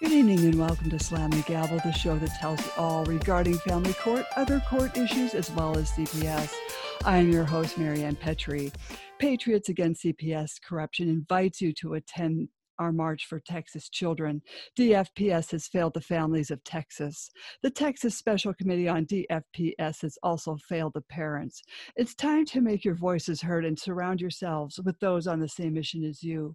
[0.00, 3.58] Good evening and welcome to Slam the Gavel, the show that tells you all regarding
[3.58, 6.54] family court, other court issues, as well as CPS.
[7.04, 8.70] I am your host, Marianne Petrie.
[9.18, 14.40] Patriots Against CPS Corruption invites you to attend our March for Texas Children.
[14.78, 17.30] DFPS has failed the families of Texas.
[17.62, 21.62] The Texas Special Committee on DFPS has also failed the parents.
[21.96, 25.74] It's time to make your voices heard and surround yourselves with those on the same
[25.74, 26.54] mission as you.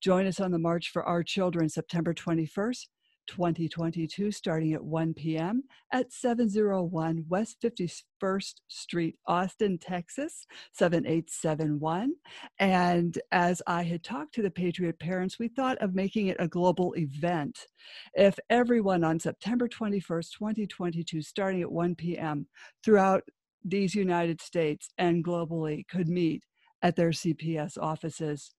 [0.00, 2.86] Join us on the March for Our Children, September 21st
[3.26, 5.62] 2022, starting at 1 p.m.
[5.92, 12.14] at 701 West 51st Street, Austin, Texas, 7871.
[12.58, 16.48] And as I had talked to the Patriot parents, we thought of making it a
[16.48, 17.66] global event.
[18.14, 22.46] If everyone on September 21st, 2022, starting at 1 p.m.,
[22.84, 23.22] throughout
[23.64, 26.44] these United States and globally could meet
[26.82, 28.52] at their CPS offices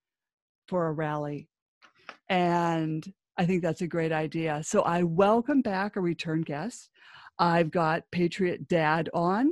[0.68, 1.48] for a rally.
[2.28, 3.06] And
[3.38, 4.62] I think that's a great idea.
[4.64, 6.90] So I welcome back a return guest.
[7.38, 9.52] I've got Patriot Dad on.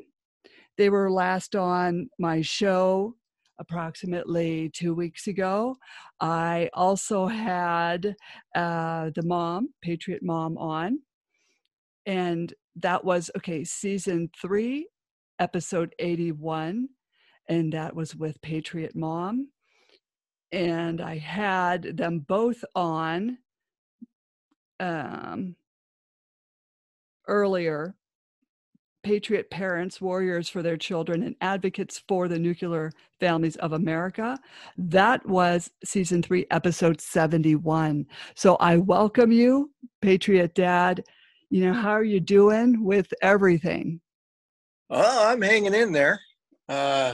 [0.78, 3.16] They were last on my show
[3.60, 5.76] approximately two weeks ago.
[6.22, 8.16] I also had
[8.56, 11.00] uh, the mom, Patriot Mom, on.
[12.06, 14.88] And that was, okay, season three,
[15.40, 16.88] episode 81.
[17.50, 19.50] And that was with Patriot Mom.
[20.54, 23.40] And I had them both on
[24.84, 25.56] um,
[27.28, 27.96] earlier
[29.04, 34.40] patriot parents, warriors for their children, and advocates for the nuclear families of America.
[34.78, 38.06] That was season three, episode 71.
[38.36, 41.04] So I welcome you, Patriot Dad.
[41.50, 44.00] You know, how are you doing with everything?
[44.90, 46.20] Well, I'm hanging in there,
[46.70, 47.14] uh,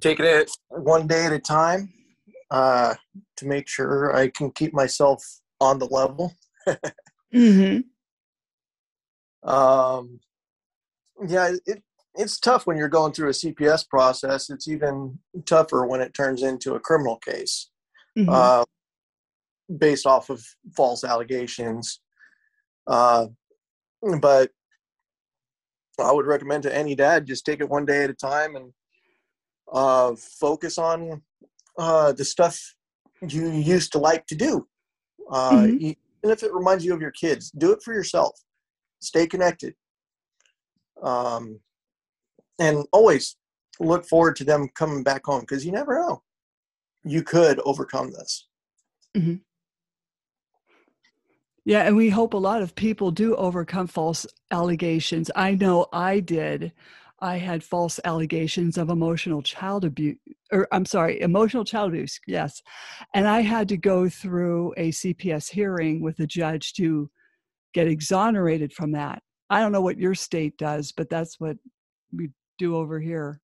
[0.00, 1.92] taking it one day at a time
[2.50, 2.94] uh,
[3.36, 5.24] to make sure I can keep myself
[5.60, 6.32] on the level.
[7.34, 7.80] Mm-hmm.
[9.48, 10.20] Um,
[11.26, 11.82] yeah, it,
[12.14, 14.50] it's tough when you're going through a CPS process.
[14.50, 17.70] It's even tougher when it turns into a criminal case
[18.16, 18.30] mm-hmm.
[18.30, 18.64] uh,
[19.78, 20.42] based off of
[20.76, 22.00] false allegations.
[22.86, 23.26] Uh,
[24.20, 24.50] but
[25.98, 28.72] I would recommend to any dad just take it one day at a time and
[29.72, 31.22] uh, focus on
[31.78, 32.60] uh, the stuff
[33.26, 34.66] you used to like to do.
[35.30, 35.90] Uh, mm-hmm.
[36.24, 38.40] And if it reminds you of your kids, do it for yourself.
[39.00, 39.74] Stay connected.
[41.02, 41.60] Um,
[42.58, 43.36] and always
[43.78, 46.22] look forward to them coming back home because you never know.
[47.04, 48.48] You could overcome this.
[49.14, 49.34] Mm-hmm.
[51.66, 55.30] Yeah, and we hope a lot of people do overcome false allegations.
[55.36, 56.72] I know I did
[57.24, 60.18] I had false allegations of emotional child abuse,
[60.52, 62.60] or I'm sorry, emotional child abuse, yes.
[63.14, 67.10] And I had to go through a CPS hearing with a judge to
[67.72, 69.22] get exonerated from that.
[69.48, 71.56] I don't know what your state does, but that's what
[72.12, 73.40] we do over here.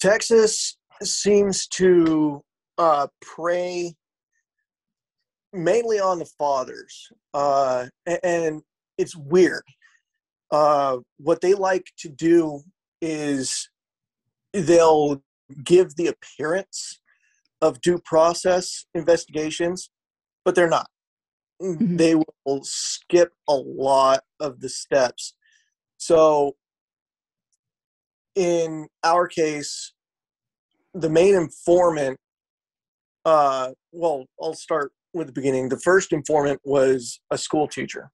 [0.00, 2.42] Texas seems to
[2.78, 3.94] uh, prey
[5.52, 7.88] mainly on the fathers, uh,
[8.22, 8.62] and
[8.96, 9.64] it's weird
[10.50, 12.62] uh, what they like to do
[13.00, 13.68] is
[14.52, 15.22] they'll
[15.64, 17.00] give the appearance
[17.60, 19.90] of due process investigations,
[20.44, 20.88] but they're not.
[21.60, 21.96] Mm-hmm.
[21.96, 25.34] They will skip a lot of the steps.
[25.96, 26.54] So,
[28.36, 29.92] in our case,
[30.94, 32.16] the main informant,
[33.24, 35.68] uh, well, I'll start with the beginning.
[35.68, 38.10] The first informant was a school teacher.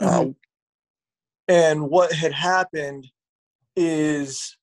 [0.00, 0.30] Mm-hmm.
[0.30, 0.32] Uh,
[1.48, 3.06] and what had happened
[3.76, 4.56] is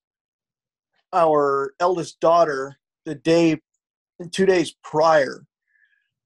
[1.12, 3.60] our eldest daughter, the day,
[4.32, 5.46] two days prior,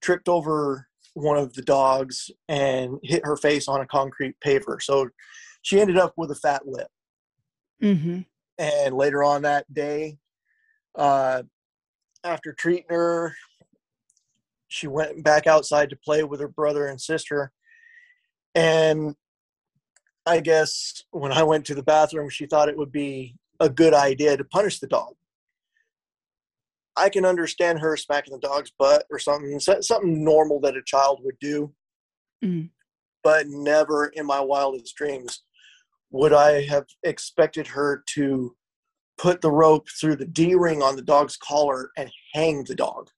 [0.00, 4.80] tripped over one of the dogs and hit her face on a concrete paver.
[4.80, 5.08] So
[5.62, 6.88] she ended up with a fat lip.
[7.82, 8.20] Mm-hmm.
[8.58, 10.18] And later on that day,
[10.96, 11.42] uh,
[12.24, 13.34] after treating her,
[14.68, 17.52] she went back outside to play with her brother and sister.
[18.54, 19.14] And
[20.28, 23.94] I guess when I went to the bathroom, she thought it would be a good
[23.94, 25.14] idea to punish the dog.
[26.98, 31.20] I can understand her smacking the dog's butt or something, something normal that a child
[31.22, 31.72] would do.
[32.44, 32.68] Mm.
[33.24, 35.44] But never in my wildest dreams
[36.10, 38.54] would I have expected her to
[39.16, 43.08] put the rope through the D ring on the dog's collar and hang the dog.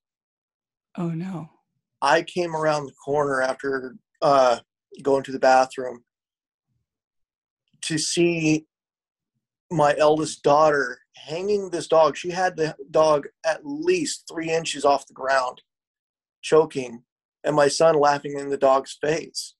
[0.97, 1.51] Oh no.
[2.03, 4.61] I came around the corner after uh,
[5.03, 6.05] going to the bathroom
[7.83, 8.67] to see
[9.71, 12.17] my eldest daughter hanging this dog.
[12.17, 15.63] She had the dog at least three inches off the ground,
[16.43, 17.03] choking,
[17.45, 19.55] and my son laughing in the dog's face.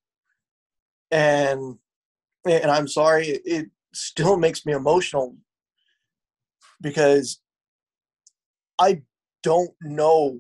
[1.11, 1.79] And
[2.47, 5.37] and I'm sorry, it still makes me emotional
[6.81, 7.41] because
[8.81, 9.03] I
[9.43, 10.39] don't know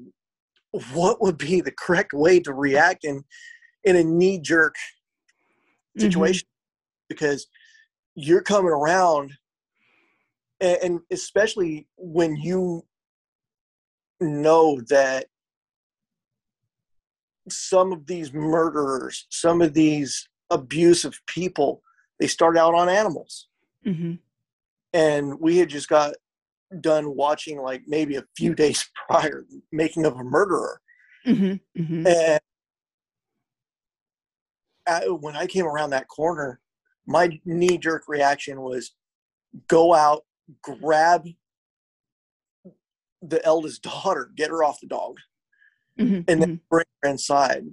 [0.92, 3.24] what would be the correct way to react in
[3.84, 6.00] in a knee jerk mm-hmm.
[6.00, 7.14] situation mm-hmm.
[7.14, 7.46] because
[8.20, 9.32] you're coming around
[10.60, 12.84] and, and especially when you
[14.20, 15.26] know that
[17.48, 21.82] some of these murderers some of these abusive people
[22.18, 23.48] they start out on animals
[23.86, 24.14] mm-hmm.
[24.92, 26.12] and we had just got
[26.80, 30.80] done watching like maybe a few days prior making of a murderer
[31.26, 31.54] mm-hmm.
[31.80, 32.06] Mm-hmm.
[32.06, 32.40] and
[35.22, 36.60] when i came around that corner
[37.10, 38.92] my knee jerk reaction was
[39.68, 40.22] go out
[40.62, 41.26] grab
[43.20, 45.16] the eldest daughter get her off the dog
[45.98, 46.20] mm-hmm.
[46.28, 46.64] and then mm-hmm.
[46.70, 47.64] bring her inside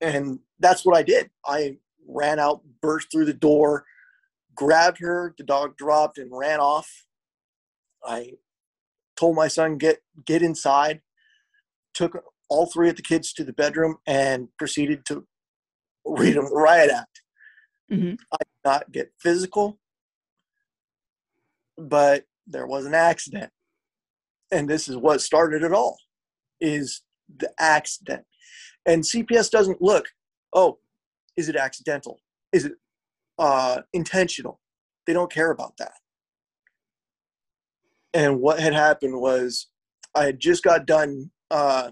[0.00, 1.76] and that's what i did i
[2.08, 3.84] ran out burst through the door
[4.54, 7.04] grabbed her the dog dropped and ran off
[8.04, 8.32] i
[9.16, 11.02] told my son get get inside
[11.92, 15.26] took all three of the kids to the bedroom and proceeded to
[16.06, 17.20] read them the riot act
[17.90, 18.14] mm-hmm.
[18.32, 19.78] i not get physical
[21.78, 23.50] but there was an accident.
[24.50, 25.98] And this is what started it all
[26.60, 27.02] is
[27.38, 28.24] the accident.
[28.86, 30.06] And cps doesn't look
[30.52, 30.78] oh
[31.36, 32.20] is it accidental?
[32.52, 32.72] Is it
[33.38, 34.60] uh, intentional?
[35.06, 35.92] They don't care about that.
[38.14, 39.66] And what had happened was
[40.14, 41.90] I had just got done uh,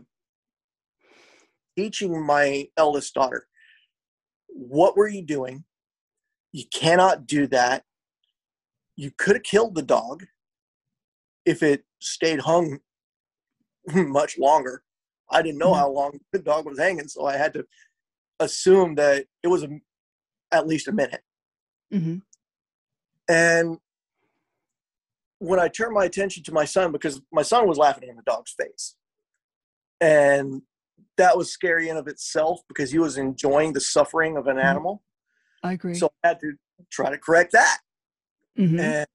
[1.77, 3.47] teaching my eldest daughter,
[4.49, 5.65] what were you doing?
[6.55, 7.83] You cannot do that.
[8.95, 10.23] You could have killed the dog
[11.45, 12.79] if it stayed hung
[13.93, 14.85] much longer.
[15.29, 15.81] I didn't know mm-hmm.
[15.81, 17.67] how long the dog was hanging, so I had to
[18.39, 19.69] assume that it was a,
[20.53, 21.23] at least a minute.
[21.93, 22.19] Mm-hmm.
[23.29, 23.79] And
[25.41, 28.23] when I turned my attention to my son, because my son was laughing in the
[28.23, 28.95] dog's face,
[30.01, 30.62] and
[31.17, 34.69] that was scary in of itself because he was enjoying the suffering of an mm-hmm.
[34.69, 35.03] animal.
[35.64, 35.94] I agree.
[35.94, 36.52] So I had to
[36.90, 37.78] try to correct that.
[38.56, 38.78] Mm-hmm.
[38.78, 39.06] And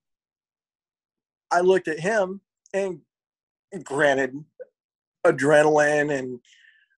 [1.52, 2.42] I looked at him,
[2.74, 3.00] and
[3.84, 4.34] granted,
[5.26, 6.40] adrenaline and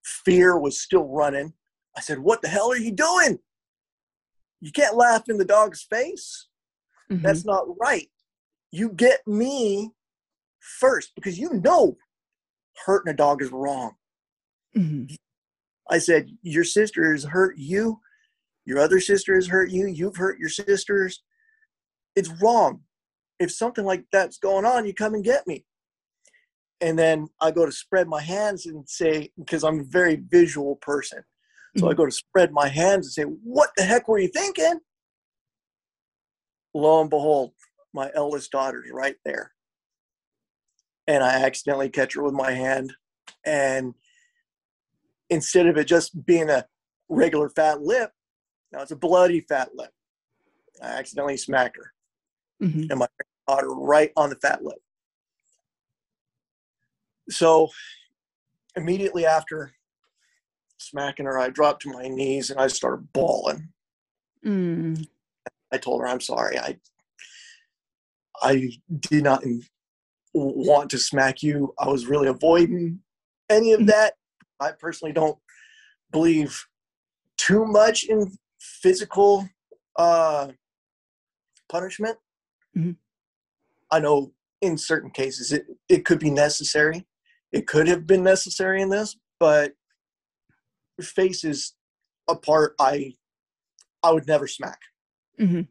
[0.04, 1.54] fear was still running.
[1.96, 3.38] I said, What the hell are you doing?
[4.62, 6.48] You can't laugh in the dog's face.
[7.12, 7.24] Mm-hmm.
[7.24, 8.10] That's not right
[8.72, 9.92] you get me
[10.60, 11.98] first because you know
[12.86, 13.92] hurting a dog is wrong.
[14.76, 15.14] Mm-hmm.
[15.90, 18.00] I said, Your sister has hurt you.
[18.72, 19.86] Your other sister has hurt you.
[19.86, 21.22] You've hurt your sisters.
[22.16, 22.80] It's wrong.
[23.38, 25.66] If something like that's going on, you come and get me.
[26.80, 30.78] And then I go to spread my hands and say, because I'm a very visual
[30.78, 31.22] person.
[31.78, 31.90] So.
[31.90, 34.80] I go to spread my hands and say, What the heck were you thinking?
[36.74, 37.52] Lo and behold,
[37.94, 39.52] my eldest daughter's right there.
[41.08, 42.94] And I accidentally catch her with my hand.
[43.46, 43.96] And
[45.30, 46.66] instead of it just being a
[47.10, 48.12] regular fat lip,
[48.72, 49.92] now it's a bloody fat lip.
[50.82, 51.94] I accidentally smacked her.
[52.66, 52.86] Mm-hmm.
[52.90, 53.08] And my
[53.48, 54.80] daughter right on the fat lip.
[57.30, 57.70] So
[58.76, 59.72] immediately after
[60.78, 63.70] smacking her, I dropped to my knees and I started bawling.
[64.46, 65.06] Mm.
[65.72, 66.60] I told her, I'm sorry.
[66.60, 66.78] I
[68.42, 69.44] I did not
[70.34, 71.74] want to smack you.
[71.78, 73.00] I was really avoiding
[73.50, 74.14] any of that.
[74.60, 75.38] I personally don't
[76.12, 76.66] believe
[77.38, 78.36] too much in
[78.82, 79.50] physical
[79.96, 80.50] uh,
[81.70, 82.18] punishment.
[82.78, 82.92] Mm-hmm.
[83.92, 87.06] I know in certain cases it, it could be necessary.
[87.52, 89.74] It could have been necessary in this, but
[91.02, 91.74] face is
[92.30, 93.16] a part I
[94.04, 94.80] I would never smack.
[95.40, 95.62] Mm-hmm.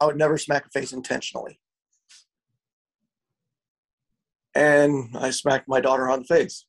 [0.00, 1.60] I would never smack a face intentionally
[4.54, 6.64] and I smacked my daughter on the face.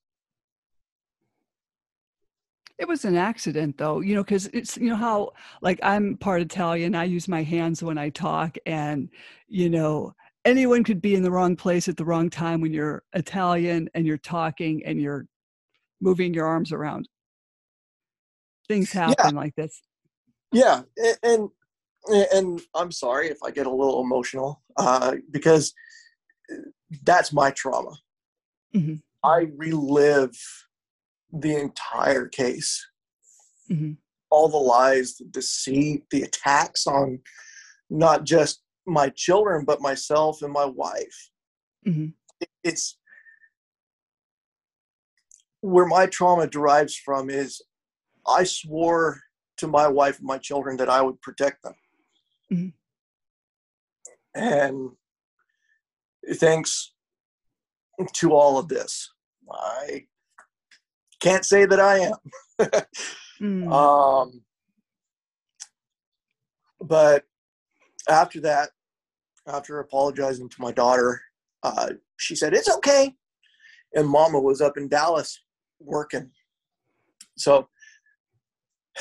[2.81, 6.41] It was an accident though, you know, because it's, you know, how like I'm part
[6.41, 9.07] Italian, I use my hands when I talk, and,
[9.47, 13.03] you know, anyone could be in the wrong place at the wrong time when you're
[13.13, 15.27] Italian and you're talking and you're
[16.01, 17.07] moving your arms around.
[18.67, 19.29] Things happen yeah.
[19.29, 19.79] like this.
[20.51, 20.81] Yeah.
[21.21, 21.49] And,
[22.33, 25.71] and I'm sorry if I get a little emotional uh, because
[27.03, 27.91] that's my trauma.
[28.75, 28.95] Mm-hmm.
[29.23, 30.35] I relive
[31.31, 32.85] the entire case.
[33.69, 33.93] Mm-hmm.
[34.29, 37.19] All the lies, the deceit, the attacks on
[37.89, 41.29] not just my children, but myself and my wife.
[41.85, 42.07] Mm-hmm.
[42.63, 42.97] It's
[45.61, 47.61] where my trauma derives from is
[48.27, 49.21] I swore
[49.57, 51.75] to my wife and my children that I would protect them.
[52.51, 52.73] Mhm.
[54.33, 54.97] And
[56.33, 56.93] thanks
[58.13, 59.13] to all of this,
[59.51, 60.07] I
[61.21, 62.15] can't say that I am.
[63.41, 63.71] Mm.
[63.73, 64.43] Um,
[66.79, 67.23] but
[68.07, 68.69] after that,
[69.47, 71.21] after apologizing to my daughter,
[71.63, 73.15] uh, she said, It's okay.
[73.93, 75.41] And mama was up in Dallas
[75.79, 76.29] working.
[77.37, 77.67] So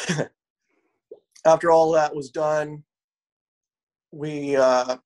[1.44, 2.82] after all that was done,
[4.10, 4.96] we, uh,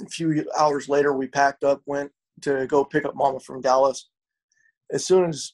[0.00, 2.10] a few hours later, we packed up, went
[2.42, 4.08] to go pick up mama from Dallas.
[4.92, 5.52] As soon as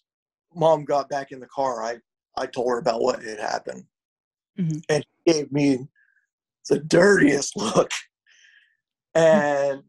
[0.54, 1.98] mom got back in the car, I,
[2.36, 3.84] I told her about what had happened.
[4.58, 4.82] Mhm.
[4.88, 5.88] And she gave me
[6.68, 7.90] the dirtiest look.
[9.14, 9.82] And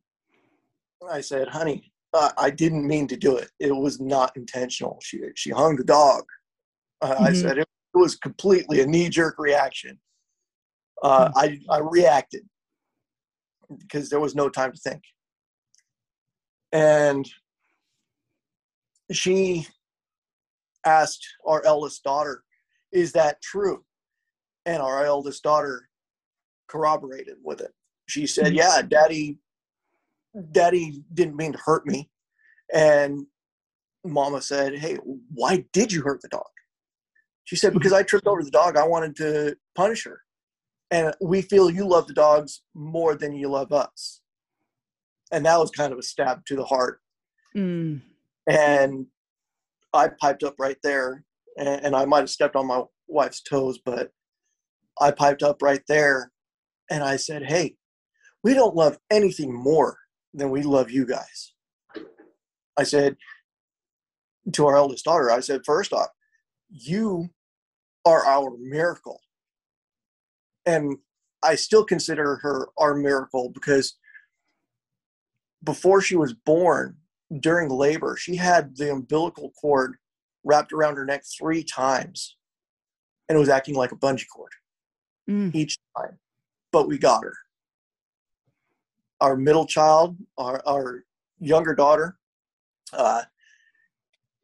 [1.10, 3.50] I said, honey, uh, I didn't mean to do it.
[3.60, 5.00] It was not intentional.
[5.02, 6.26] She, she hung the dog.
[7.02, 7.36] Uh, I Mhm.
[7.42, 10.00] said, it was completely a knee jerk reaction.
[11.02, 12.48] Uh, I, I reacted
[13.78, 15.02] because there was no time to think.
[16.72, 17.30] And
[19.12, 19.68] she
[20.86, 22.44] asked our eldest daughter,
[22.92, 23.84] Is that true?
[24.66, 25.90] And our eldest daughter
[26.68, 27.74] corroborated with it.
[28.08, 28.58] She said, Mhm.
[28.58, 29.40] Yeah, daddy,
[30.52, 32.10] daddy didn't mean to hurt me.
[32.74, 33.26] And
[34.04, 34.98] mama said, Hey,
[35.34, 36.44] why did you hurt the dog?
[37.46, 38.78] She said, Because I tripped over the dog.
[38.78, 40.22] I wanted to punish her.
[40.92, 44.22] And we feel you love the dogs more than you love us.
[45.32, 47.02] And that was kind of a stab to the heart.
[47.56, 48.02] Mm.
[48.48, 49.08] And
[49.94, 51.24] I piped up right there.
[51.58, 54.12] And, and I might have stepped on my wife's toes, but
[55.00, 56.32] I piped up right there.
[56.90, 57.76] And I said, Hey,
[58.44, 59.98] we don't love anything more
[60.34, 61.54] than we love you guys.
[62.78, 63.18] I said
[64.52, 66.10] to our eldest daughter, I said, First off,
[66.70, 67.30] you
[68.06, 69.22] are our miracle.
[70.66, 70.98] And
[71.44, 73.98] I still consider her our miracle because
[75.64, 76.98] before she was born,
[77.40, 79.96] during labor, she had the umbilical cord
[80.44, 82.36] wrapped around her neck three times
[83.30, 84.52] and it was acting like a bungee cord
[85.30, 85.56] Mm.
[85.56, 86.20] each time.
[86.74, 87.34] But we got her.
[89.22, 91.06] Our middle child, our, our
[91.40, 92.18] younger daughter,
[92.92, 93.24] uh,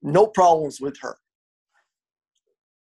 [0.02, 1.18] no problems with her.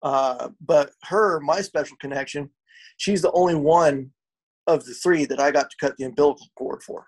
[0.01, 2.49] Uh, but her, my special connection,
[2.95, 4.11] she's the only one
[4.65, 7.07] of the three that I got to cut the umbilical cord for.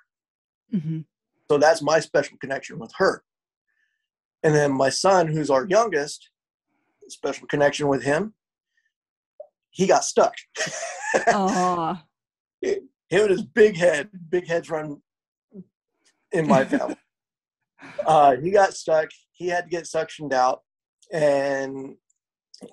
[0.74, 1.06] Mhm.
[1.52, 3.26] So that's my special connection with her.
[4.42, 6.30] And then my son, who's our youngest,
[7.10, 8.36] special connection with him,
[9.70, 10.34] he got stuck.
[11.28, 12.02] Aw.
[12.62, 12.80] him
[13.12, 15.02] and his big head, big heads run
[16.32, 16.96] in my family.
[18.06, 19.10] uh, he got stuck.
[19.34, 20.62] He had to get suctioned out,
[21.12, 21.98] and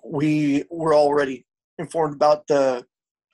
[0.04, 1.46] we were already
[1.80, 2.86] informed about the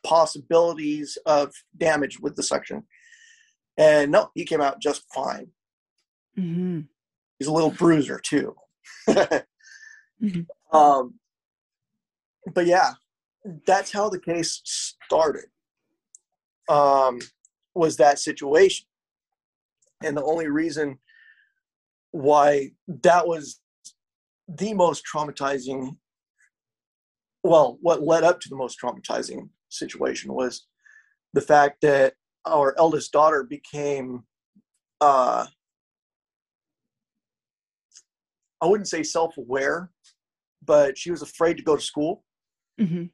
[0.07, 2.85] possibilities of damage with the suction.
[3.77, 5.49] And no, he came out just fine.
[6.39, 6.89] Mhm.
[7.39, 8.55] He's a little bruiser too.
[9.09, 10.47] Mhm.
[10.73, 11.19] um,
[12.53, 12.95] but yeah,
[13.67, 15.47] that's how the case started.
[16.69, 17.21] Um,
[17.75, 18.87] was that situation,
[20.03, 20.99] and the only reason
[22.13, 23.61] why that was
[24.49, 25.97] the most traumatizing.
[27.43, 30.67] Well, what led up to the most traumatizing situation was
[31.35, 32.15] the fact that
[32.47, 34.25] our eldest daughter became
[35.01, 35.47] uh,
[38.61, 39.91] I wouldn't say self-aware,
[40.65, 42.25] but she was afraid to go to school.
[42.81, 43.11] Mhm.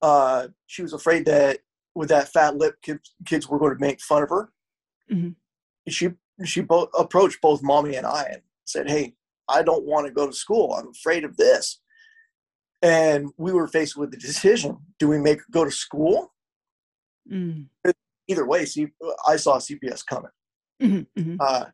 [0.00, 1.60] Uh, she was afraid that
[1.94, 4.52] with that fat lip, kids, kids were going to make fun of her.
[5.10, 5.36] Mhm.
[5.88, 6.10] She
[6.44, 9.16] she both approached both mommy and I and said, "Hey,
[9.48, 10.74] I don't want to go to school.
[10.74, 11.80] I'm afraid of this."
[12.82, 16.34] And we were faced with the decision: Do we make her go to school?
[17.30, 17.68] Mm.
[18.28, 18.88] Either way, see,
[19.26, 20.30] I saw CPS coming.
[20.82, 21.06] Mhm.
[21.16, 21.36] Mhm.
[21.40, 21.66] uh,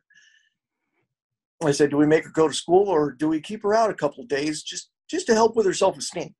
[1.63, 3.89] I said, "Do we make her go to school, or do we keep her out
[3.89, 6.35] a couple of days just just to help with her self esteem?"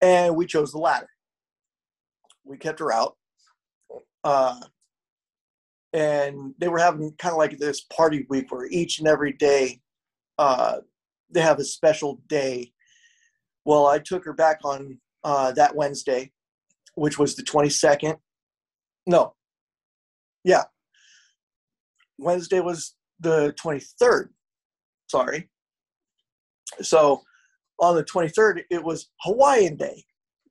[0.00, 1.08] And we chose the latter.
[2.44, 3.16] We kept her out,
[4.24, 4.60] uh,
[5.92, 9.80] and they were having kind of like this party week where each and every day
[10.38, 10.80] uh,
[11.30, 12.72] they have a special day.
[13.64, 16.32] Well, I took her back on uh, that Wednesday,
[16.94, 18.18] which was the twenty second.
[19.08, 19.34] No,
[20.44, 20.64] yeah,
[22.18, 24.28] Wednesday was the 23rd.
[25.08, 25.48] Sorry.
[26.82, 27.22] So
[27.80, 30.04] on the 23rd, it was Hawaiian Day.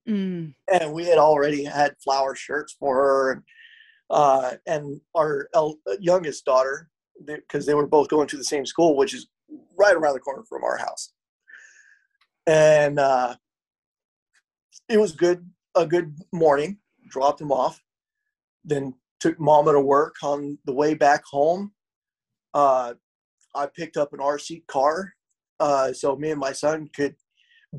[0.09, 0.53] Mm.
[0.71, 3.31] And we had already had flower shirts for her.
[3.33, 3.43] And,
[4.09, 6.89] uh, and our el- youngest daughter,
[7.25, 9.27] because they were both going to the same school, which is
[9.77, 11.13] right around the corner from our house.
[12.47, 13.35] and uh,
[14.89, 15.45] it was good.
[15.75, 16.77] A good morning.
[17.09, 17.81] Dropped him off,
[18.67, 20.17] then took Mama to work.
[20.21, 21.71] On the way back home,
[22.53, 22.93] uh,
[23.55, 25.15] I picked up an RC car,
[25.59, 27.15] uh, so me and my son could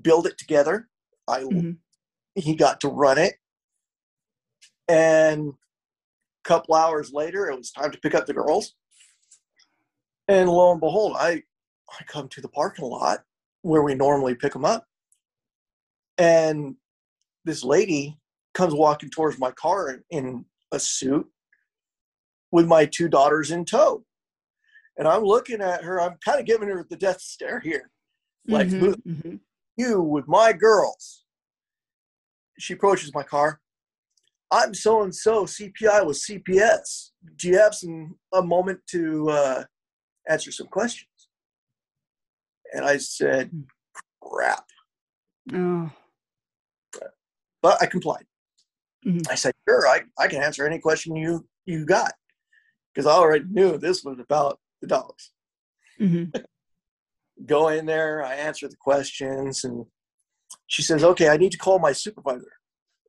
[0.03, 0.89] build it together.
[1.29, 1.79] I Mhm.
[2.35, 3.39] he got to run it,
[4.89, 8.75] and a couple hours later, it was time to pick up the girls.
[10.27, 11.45] And lo and behold, I
[11.91, 13.25] I come to the parking lot
[13.63, 14.87] where we normally pick them up,
[16.17, 16.77] and
[17.45, 18.19] this lady
[18.55, 21.27] comes walking towards my car in, in a suit
[22.51, 24.05] with my two daughters in tow.
[24.97, 27.91] And I'm looking at her, I'm kind of giving her the death stare here.
[28.47, 29.41] Like, Mhm, "Who mhm.
[29.77, 31.25] you with my girls.
[32.59, 33.61] She approaches my car.
[34.51, 37.13] I'm so and so CPI with CPS.
[37.37, 39.65] Do you have some a moment to uh,
[40.29, 41.29] answer some questions?
[42.73, 43.51] And I said,
[44.23, 44.65] crap.
[45.53, 45.91] Oh.
[47.63, 48.27] But I complied.
[49.09, 49.27] Mhm.
[49.31, 52.13] I said, sure, I, I can answer any question you, you got.
[52.93, 55.33] Because I already knew this was about the dogs.
[56.01, 56.33] Mhm.
[57.47, 59.87] Go in there, I answer the questions, and
[60.67, 62.53] she says, okay, I need to call my supervisor.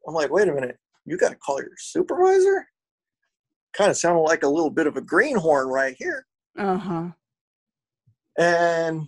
[0.08, 2.68] I'm like, wait a minute, you got to call your supervisor?
[3.74, 6.26] Kind of sounded like a little bit of a greenhorn right here.
[6.58, 7.10] Uh-huh.
[8.38, 9.08] And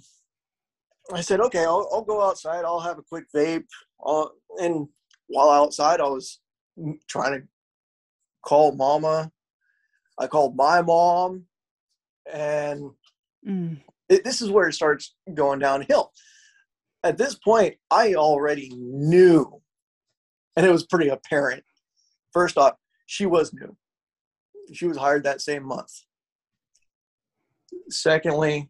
[1.13, 2.65] I said, okay, I'll, I'll go outside.
[2.65, 3.65] I'll have a quick vape.
[4.03, 4.87] I'll, and
[5.27, 6.39] while outside, I was
[7.07, 7.47] trying to
[8.43, 9.31] call mama.
[10.19, 11.45] I called my mom.
[12.31, 12.91] And
[13.47, 13.81] Mm.
[14.07, 16.11] it, this is where it starts going downhill.
[17.03, 19.61] At this point, I already knew,
[20.55, 21.63] and it was pretty apparent.
[22.31, 22.75] First off,
[23.07, 23.75] she was new.
[24.73, 25.91] She was hired that same month.
[27.89, 28.69] Secondly,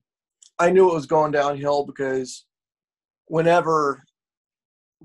[0.58, 2.46] I knew it was going downhill because
[3.26, 4.04] whenever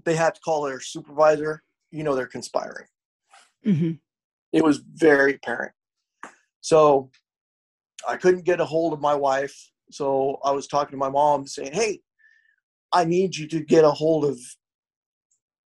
[0.05, 2.87] they had to call their supervisor, you know they're conspiring.
[3.65, 4.01] Mhm.
[4.53, 5.73] It was very apparent.
[6.61, 7.11] So
[8.09, 9.57] I couldn't get a hold of my wife.
[9.91, 12.01] So I was talking to my mom saying, Hey,
[12.93, 14.39] I need you to get a hold of,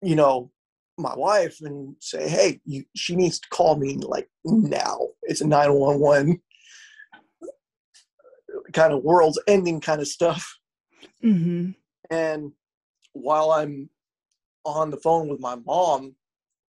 [0.02, 0.50] you know,
[0.96, 4.98] my wife and say, Hey, you, she needs to call me like now.
[5.22, 6.40] It's a 911
[8.72, 10.58] kind of world's ending kind of stuff.
[11.22, 11.74] Mhm.
[12.10, 12.52] And
[13.12, 13.90] while I'm
[14.76, 16.14] on the phone with my mom,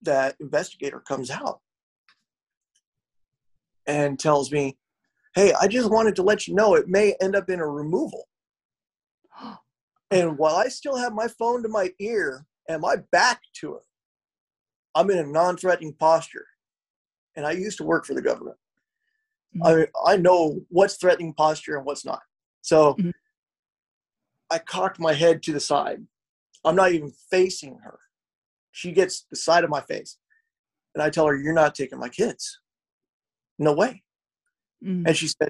[0.01, 1.59] that investigator comes out
[3.85, 4.77] and tells me,
[5.35, 8.27] Hey, I just wanted to let you know it may end up in a removal.
[10.11, 13.83] And while I still have my phone to my ear and my back to it,
[14.95, 16.47] I'm in a non threatening posture.
[17.35, 18.57] And I used to work for the government.
[19.63, 22.21] I, I know what's threatening posture and what's not.
[22.61, 23.13] So Mhm.
[24.49, 26.07] I cocked my head to the side.
[26.65, 27.99] I'm not even facing her.
[28.71, 30.17] She gets the side of my face.
[30.95, 32.59] And I tell her, You're not taking my kids.
[33.57, 34.03] No way.
[34.85, 35.03] Mm.
[35.07, 35.49] And she said,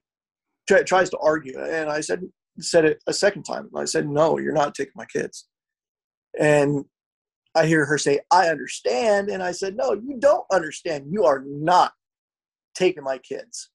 [0.67, 1.59] try, tries to argue.
[1.59, 2.21] And I said,
[2.59, 3.69] said it a second time.
[3.75, 5.47] I said, No, you're not taking my kids.
[6.39, 6.85] And
[7.55, 9.29] I hear her say, I understand.
[9.29, 11.07] And I said, No, you don't understand.
[11.09, 11.93] You are not
[12.75, 13.69] taking my kids.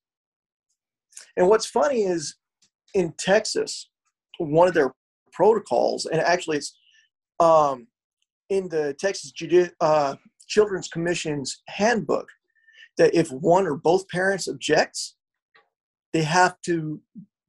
[1.37, 2.37] And what's funny is
[2.95, 3.91] in Texas,
[4.39, 4.93] one of their
[5.33, 6.77] protocols, and actually it's
[7.41, 7.87] um,
[8.49, 10.17] in the Texas Judi- uh,
[10.47, 12.29] Children's Commission's handbook,
[12.99, 15.17] that if one or both parents objects,
[16.13, 17.01] they have to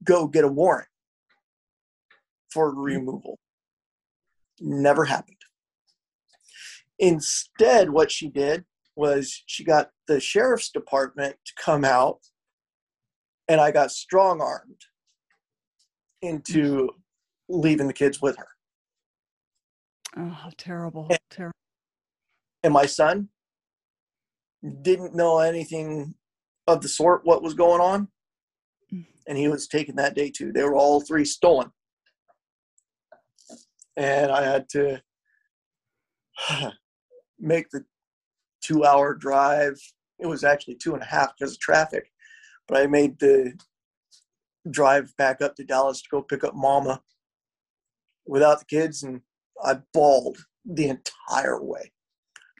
[0.04, 0.88] go get a warrant
[2.50, 3.40] for removal.
[4.60, 5.36] Never happened.
[6.98, 12.20] Instead, what she did was she got the sheriff's department to come out,
[13.48, 14.82] and I got strong armed
[16.22, 16.90] into
[17.50, 18.48] leaving the kids with her.
[20.18, 21.08] Oh, terrible.
[21.10, 21.54] And- Terrible.
[22.64, 23.30] And my son
[24.82, 26.16] didn't know anything
[26.68, 28.08] of the sort what was going on.
[28.92, 29.06] Mm.
[29.28, 30.52] And he was taken that day too.
[30.52, 31.72] They were all three stolen.
[33.96, 35.02] And I had to
[37.40, 37.86] make the
[38.62, 39.80] two hour drive.
[40.20, 42.12] It was actually two and a half because of traffic.
[42.68, 43.54] But I made the
[44.72, 47.02] drive back up to Dallas to go pick up mama
[48.26, 49.22] without the kids and
[49.66, 51.92] I bawled the entire way.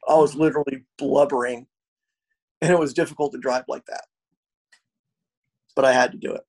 [0.08, 1.68] I was literally blubbering
[2.62, 4.06] and it was difficult to drive like that.
[5.76, 6.44] But I had to do it.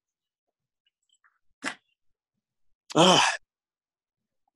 [2.94, 3.36] Ah,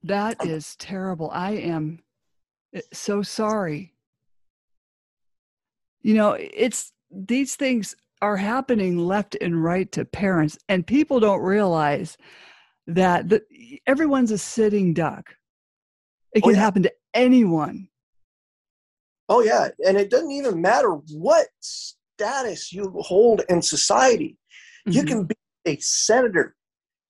[0.04, 1.30] That is terrible.
[1.32, 2.00] I am
[2.72, 3.94] eh, so sorry.
[6.02, 11.42] You know, it's these things are happening left and right to parents, and people don't
[11.42, 12.16] realize
[12.86, 13.42] that the,
[13.86, 15.34] everyone's a sitting duck.
[16.32, 16.60] It Oh, can yeah.
[16.60, 17.88] happen to anyone.
[19.28, 24.36] Oh yeah, and it doesn't even matter what status you hold in society.
[24.86, 25.06] You Mhm.
[25.06, 26.56] can be a senator,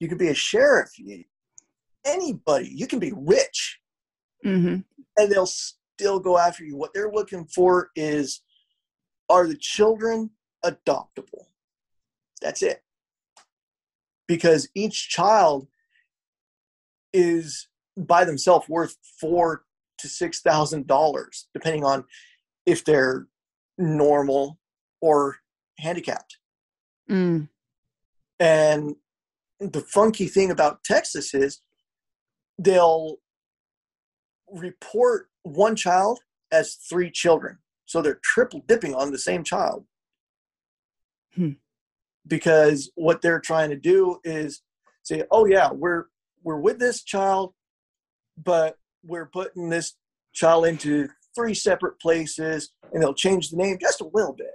[0.00, 1.24] you can be a sheriff, you-
[2.04, 2.68] anybody.
[2.68, 3.80] You can be rich,
[4.44, 4.84] Mhm.
[5.16, 6.76] and they'll still go after you.
[6.76, 8.42] What they're looking for is,
[9.30, 11.46] are the children adoptable?
[12.42, 12.84] That's it.
[14.26, 15.68] Because each child
[17.14, 17.68] is
[18.06, 19.64] by themselves worth four
[19.98, 22.04] to six thousand dollars, depending on
[22.66, 23.26] if they're
[23.78, 24.58] normal
[25.00, 25.36] or
[25.78, 26.38] handicapped.
[27.10, 27.48] Mm.
[28.38, 28.96] And
[29.58, 31.60] the funky thing about Texas is
[32.58, 33.16] they'll
[34.50, 37.58] report one child as three children.
[37.86, 39.84] So they're triple dipping on the same child.
[41.34, 41.52] Hmm.
[42.26, 44.62] Because what they're trying to do is
[45.02, 46.06] say, oh yeah, we're
[46.42, 47.52] we're with this child,
[48.44, 49.94] but we're putting this
[50.32, 54.54] child into three separate places and they'll change the name just a little bit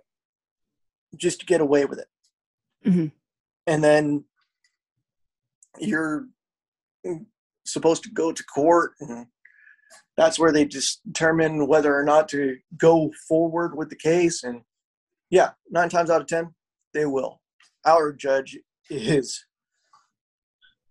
[1.15, 2.08] just to get away with it.
[2.86, 3.12] Mhm.
[3.67, 4.26] And then
[5.80, 6.28] you're
[7.65, 9.28] supposed to go to court and
[10.17, 14.62] that's where they just determine whether or not to go forward with the case and
[15.30, 16.54] yeah nine times out of ten
[16.93, 17.41] they will
[17.86, 18.58] our judge
[18.89, 19.45] is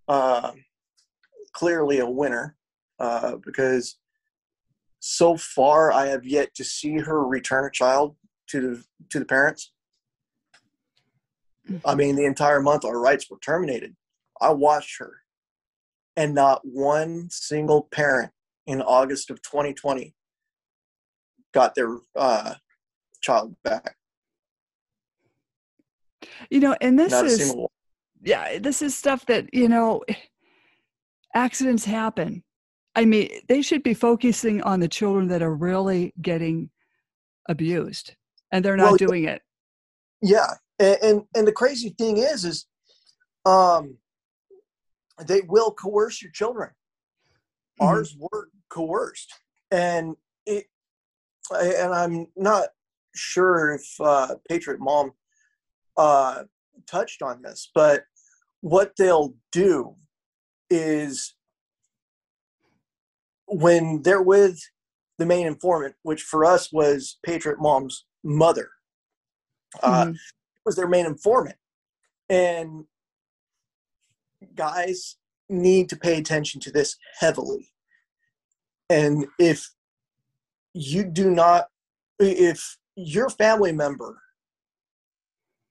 [0.09, 0.53] uh,
[1.53, 2.57] clearly a winner
[2.99, 3.99] uh, because
[5.01, 8.17] so far i have yet to see her return a child
[8.49, 9.73] to the to the parents
[11.85, 13.95] i mean the entire month our rights were terminated
[14.41, 15.25] i watched her
[16.17, 18.31] and not one single parent
[18.67, 20.15] in August of 2020
[21.53, 22.55] got their uh,
[23.21, 23.97] child back.
[26.51, 27.55] You know, and this Not is
[28.23, 30.03] yeah, this is stuff that, you know,
[31.35, 32.43] accidents happen.
[32.97, 36.71] I mean, they should be focusing on the children that are really getting
[37.49, 38.15] abused
[38.53, 39.43] and they're not Well, doing it.
[40.23, 42.67] Yeah, and, and and the crazy thing is, is
[43.45, 43.99] um,
[45.27, 46.71] they will coerce your children.
[47.81, 47.87] Mhm.
[47.87, 49.33] Ours were coerced,
[49.71, 50.67] and it,
[51.53, 52.69] and I'm not
[53.15, 55.13] sure if uh, Patriot Mom
[55.97, 56.45] uh,
[56.87, 58.05] touched on this, but
[58.61, 59.97] what they'll do
[60.71, 61.35] is
[63.55, 64.61] when they're with
[65.19, 68.71] the main informant, which for us was Patriot Mom's mother,
[69.83, 70.19] uh, Mhm.
[70.65, 71.59] was their main informant.
[72.29, 72.89] And
[74.57, 75.17] guys
[75.49, 77.73] need to pay attention to this heavily.
[78.91, 79.73] And if
[80.73, 81.71] you do not,
[82.19, 84.21] if your family member,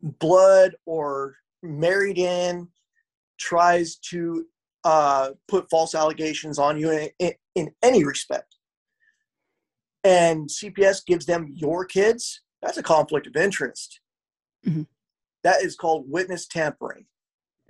[0.01, 2.71] blood or married in,
[3.37, 4.47] tries to
[4.85, 8.55] uh, put false allegations on you in, in, any respect,
[10.03, 13.99] and CPS gives them your kids, that's a conflict of interest.
[14.65, 14.87] Mhm.
[15.43, 17.07] That is called witness tampering.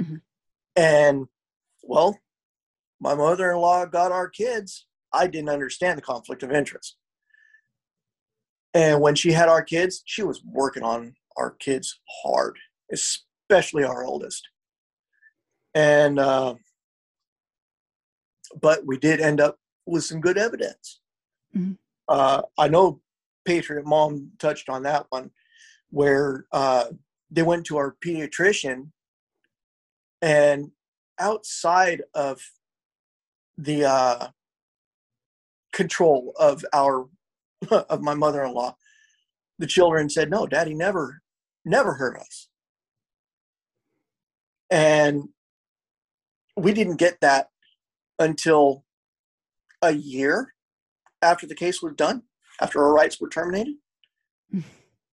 [0.02, 0.22] Mhm.
[0.76, 1.28] And,
[1.82, 2.20] well,
[3.00, 4.88] my mother in law got our kids.
[5.12, 6.98] I didn't understand the conflict of interest.
[8.74, 12.58] And when she had our kids, she was working on our kids hard,
[12.92, 14.48] especially our oldest.
[15.76, 16.56] And, uh,
[18.60, 21.02] but we did end up with some good evidence.
[21.56, 21.78] Mhm.
[22.08, 23.02] Uh, I know
[23.46, 25.32] Patriot Mom touched on that one,
[25.90, 26.92] where uh,
[27.30, 28.92] they went to our pediatrician,
[30.22, 30.72] and
[31.20, 32.42] outside of
[33.58, 34.28] the uh,
[35.72, 37.10] control of our
[37.72, 38.76] of my mother-in-law,
[39.60, 41.22] the children said, "No, Daddy never,
[41.66, 42.50] never hurt us,"
[44.70, 45.30] and
[46.56, 47.50] we didn't get that
[48.20, 48.86] until
[49.84, 50.54] a year
[51.22, 52.24] after the case was done,
[52.60, 53.76] after our rights were terminated.
[54.54, 54.64] Mm.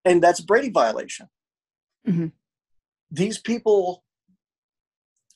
[0.04, 1.28] and that's a Brady violation.
[2.06, 2.32] Mhm.
[3.10, 4.04] These people,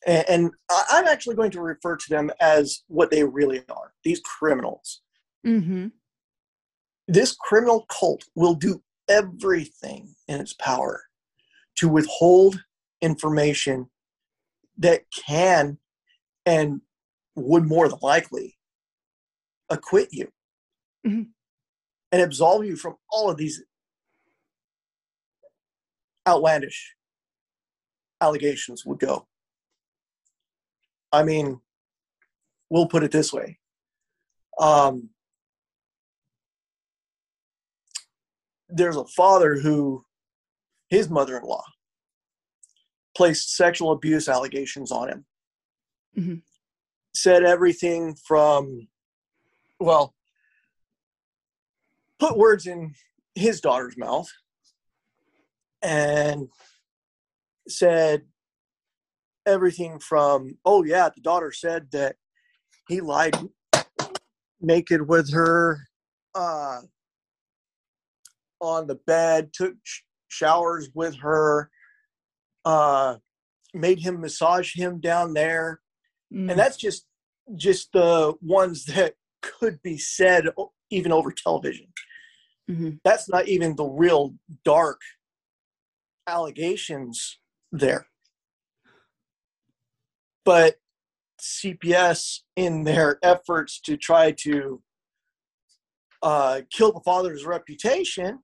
[0.06, 4.20] and I- I'm actually going to refer to them as what they really are these
[4.20, 5.02] criminals.
[5.44, 5.92] Mhm.
[7.08, 11.04] This criminal cult will do everything in its power
[11.76, 12.64] to withhold
[13.00, 13.90] information
[14.78, 15.78] that can
[16.46, 16.82] and
[17.34, 18.58] would more than likely
[19.74, 20.32] acquit you
[21.06, 21.32] Mhm.
[22.12, 23.62] and absolve you from all of these
[26.26, 26.96] outlandish
[28.20, 29.28] allegations would go.
[31.12, 31.60] I mean,
[32.70, 33.60] we'll put it this way.
[34.58, 35.10] Um,
[38.68, 40.06] there's a father who,
[40.88, 41.64] his mother in law,
[43.16, 45.26] placed sexual abuse allegations on him.
[46.16, 46.42] Mhm.
[47.14, 48.88] Said everything from
[49.84, 50.14] well,
[52.18, 52.94] put words in
[53.34, 54.30] his daughter's mouth
[55.82, 56.48] and
[57.68, 58.22] said
[59.46, 62.16] everything from, oh, yeah, the daughter said that
[62.88, 63.36] he lied
[64.60, 65.80] naked with her
[66.34, 66.80] uh,
[68.60, 71.70] on the bed, took sh- showers with her,
[72.64, 73.16] uh,
[73.74, 75.80] made him massage him down there.
[76.32, 76.50] Mm.
[76.50, 77.06] And that's just
[77.56, 79.14] just the ones that
[79.58, 80.46] could be said
[80.90, 81.92] even over television.
[82.70, 83.00] Mhm.
[83.04, 85.00] That's not even the real dark
[86.26, 87.38] allegations
[87.72, 88.08] there.
[90.44, 90.78] But
[91.40, 94.82] CPS, in their efforts to try to
[96.22, 98.42] uh, kill the father's reputation,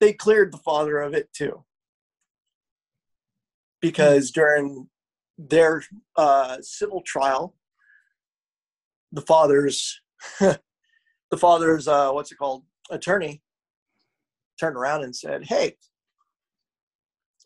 [0.00, 1.64] they cleared the father of it too.
[3.80, 4.90] Because during
[5.36, 5.84] their
[6.16, 7.54] uh, civil trial,
[9.12, 10.00] the father's
[10.40, 10.58] the
[11.38, 13.42] father's uh, what's it called attorney
[14.58, 15.76] turned around and said, "Hey,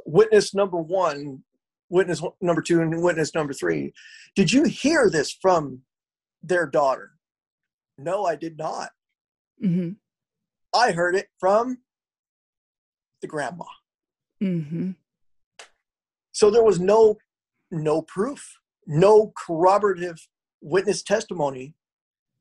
[0.07, 1.45] witness number one,
[1.89, 3.93] witness number two, and witness number three,
[4.35, 5.83] did you hear this from
[6.43, 7.13] their daughter?"
[7.99, 8.91] No, I did not.
[9.63, 9.97] Mhm.
[10.75, 11.83] I heard it from
[13.21, 13.67] the grandma.
[14.43, 14.97] Mhm.
[16.33, 17.19] So there was no
[17.71, 20.27] no proof, no corroborative
[20.63, 21.75] witness testimony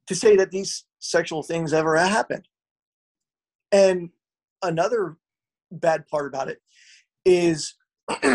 [0.08, 2.48] to say that these sexual things ever happened.
[3.72, 4.10] And
[4.62, 5.18] another
[5.72, 6.60] bad part about it
[7.26, 7.76] is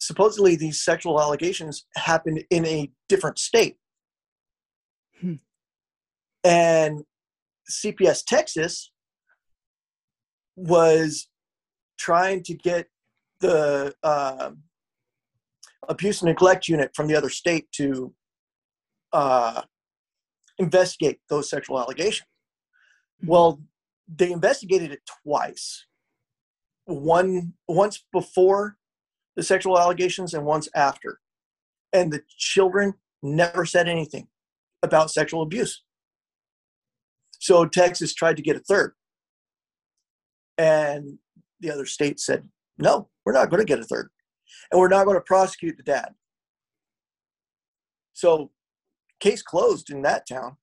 [0.00, 3.76] supposedly these sexual allegations happened in a different state.
[5.20, 5.34] Hmm.
[6.42, 7.04] And
[7.70, 8.90] CPS Texas
[10.56, 11.28] was
[11.98, 12.86] trying to get
[13.40, 14.50] the uh,
[15.88, 18.14] abuse and neglect unit from the other state to
[19.14, 19.62] uh,
[20.58, 22.28] investigate those sexual allegations.
[23.24, 23.62] Well,
[24.06, 25.86] they investigated it twice.
[26.84, 28.76] One once before
[29.36, 31.20] the sexual allegations and once after.
[31.92, 34.28] And the children never said anything
[34.82, 35.82] about sexual abuse.
[37.38, 38.92] So Texas tried to get a third.
[40.58, 41.18] And
[41.60, 42.48] the other state said,
[42.78, 44.10] no, we're not going to get a third.
[44.70, 46.14] And we're not going to prosecute the dad.
[48.12, 48.50] So,
[49.24, 50.56] case closed in that town.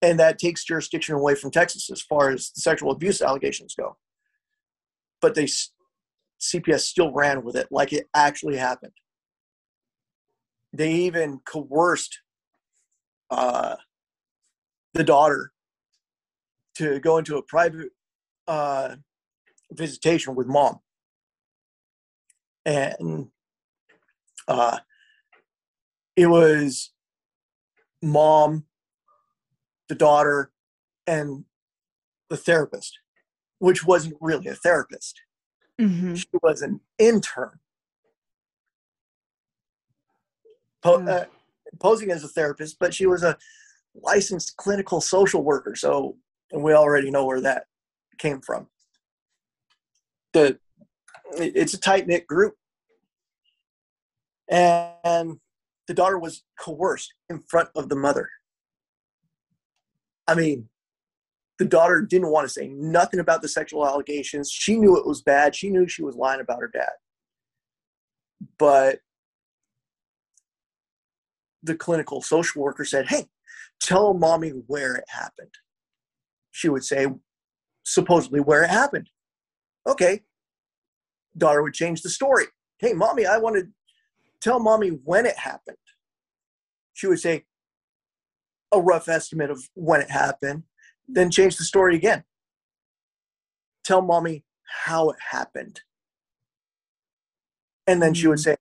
[0.00, 3.96] And that takes jurisdiction away from Texas as far as the sexual abuse allegations go.
[5.20, 5.46] But they
[6.40, 8.92] CPS still ran with it like it actually happened.
[10.72, 12.18] They even coerced
[13.30, 13.76] uh,
[14.94, 15.52] the daughter
[16.76, 17.90] to go into a private
[18.48, 18.96] uh,
[19.70, 20.80] visitation with mom.
[22.66, 23.28] And
[24.48, 24.78] uh,
[26.16, 26.92] it was
[28.02, 28.66] mom,
[29.88, 30.52] the daughter,
[31.06, 31.44] and
[32.30, 32.98] the therapist,
[33.58, 35.20] which wasn't really a therapist.
[35.80, 36.16] Mhm.
[36.16, 37.60] She was an intern.
[40.82, 41.08] Po- Mm.
[41.08, 41.26] uh,
[41.80, 43.38] posing as a therapist, but she was a
[43.94, 45.74] licensed clinical social worker.
[45.74, 46.18] So,
[46.50, 47.66] and we already know where that
[48.18, 48.70] came from.
[50.32, 50.60] The
[51.36, 52.56] it's a tight knit group,
[54.48, 55.40] and
[55.86, 58.28] the daughter was coerced in front of the mother.
[60.26, 60.68] I mean,
[61.58, 64.50] the daughter didn't want to say nothing about the sexual allegations.
[64.50, 65.54] She knew it was bad.
[65.54, 66.90] She knew she was lying about her dad.
[68.58, 69.00] But
[71.62, 73.26] the clinical social worker said, Hey,
[73.80, 75.54] tell mommy where it happened.
[76.50, 77.06] She would say,
[77.84, 79.08] supposedly where it happened.
[79.86, 80.22] Okay.
[81.36, 82.46] Daughter would change the story.
[82.78, 83.68] Hey, mommy, I want to
[84.44, 85.76] tell mommy when it happened.
[86.92, 87.46] She would say,
[88.72, 90.64] a rough estimate of when it happened
[91.08, 92.24] then change the story again.
[93.84, 94.44] Tell mommy
[94.84, 95.82] how it happened.
[97.86, 98.44] And then she would mm.
[98.44, 98.56] say,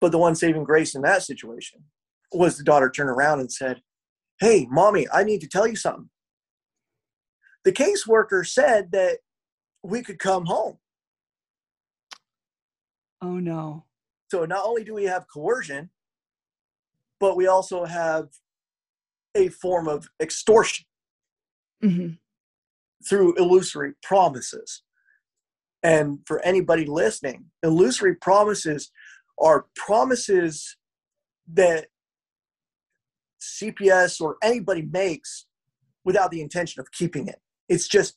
[0.00, 1.84] but the one saving grace in that situation
[2.32, 3.80] was the daughter turned around and said,
[4.38, 6.10] Hey, mommy, I need to tell you something.
[7.64, 9.18] The caseworker said that
[9.82, 10.78] we could come home.
[13.24, 13.84] Oh no.
[14.30, 15.88] So not only do we have coercion,
[17.18, 18.28] but we also have
[19.34, 20.84] a form of extortion.
[21.82, 22.18] Mhm.
[23.06, 24.82] through illusory promises.
[25.82, 28.90] And for anybody listening, illusory promises
[29.38, 30.78] are promises
[31.46, 31.88] that
[33.42, 35.46] CPS or anybody makes
[36.02, 37.42] without the intention of keeping it.
[37.68, 38.16] It's just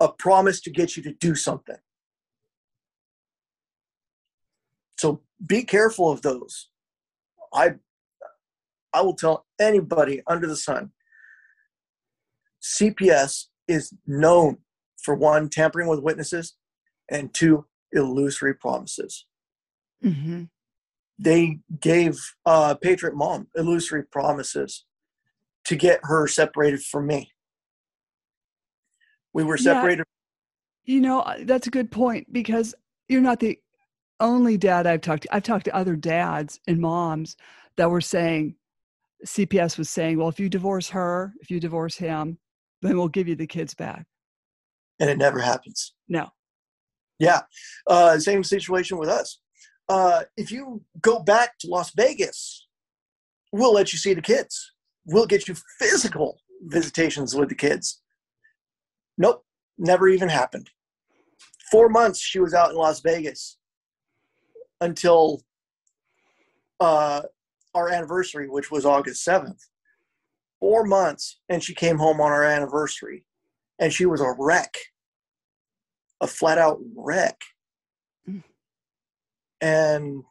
[0.00, 1.78] a promise to get you to do something.
[5.00, 6.68] So be careful of those.
[7.54, 7.76] I
[8.92, 10.92] I will tell anybody under the sun
[12.62, 14.58] CPS is known
[15.02, 16.56] for one, tampering with witnesses,
[17.10, 19.24] and two, illusory promises.
[20.04, 20.44] Mm-hmm.
[21.18, 24.84] They gave uh, Patriot Mom illusory promises
[25.64, 27.32] to get her separated from me.
[29.32, 29.62] We were Yeah.
[29.62, 30.04] separated.
[30.84, 32.74] You know, uh, that's a good point because
[33.08, 33.58] you're not the
[34.20, 35.34] only dad I've talked to.
[35.34, 37.36] I've talked to other dads and moms
[37.76, 38.54] that were saying,
[39.26, 42.38] CPS was saying, well, if you divorce her, if you divorce him,
[42.82, 44.06] then we'll give you the kids back.
[44.98, 45.94] and it never happens.
[46.08, 46.28] No.
[47.18, 47.40] Yeah,
[47.86, 49.40] uh, same situation with us.
[49.88, 52.66] Uh, if you go back to Las Vegas,
[53.52, 54.72] we'll let you see the kids.
[55.04, 58.00] We'll get you physical visitations with the kids.
[59.18, 59.44] Nope,
[59.76, 60.70] never even happened.
[61.70, 63.58] Four months she was out in Las Vegas
[64.80, 65.42] until
[66.80, 67.22] uh,
[67.74, 69.66] our anniversary, which was August 7th.
[70.58, 73.24] Four months, and she came home on our anniversary,
[73.78, 74.76] and she was a wreck,
[76.20, 77.40] a flat out wreck.
[78.28, 78.42] Mm.
[79.60, 80.22] And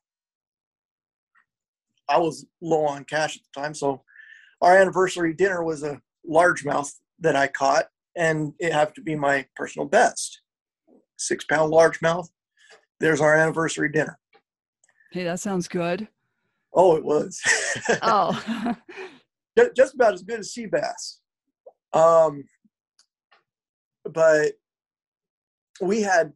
[2.08, 4.04] I was low on cash at the time, so
[4.62, 9.46] our anniversary dinner was a largemouth that I caught, and it happened to be my
[9.56, 10.42] personal best.
[11.18, 12.30] Six pound largemouth.
[13.00, 14.20] There's our anniversary dinner.
[15.12, 16.08] Hey, that sounds good.
[16.74, 17.42] Oh, it was.
[18.02, 18.76] Oh,
[19.76, 21.22] just about as good as sea bass.
[21.94, 22.44] Um,
[24.06, 24.54] but
[25.82, 26.34] we had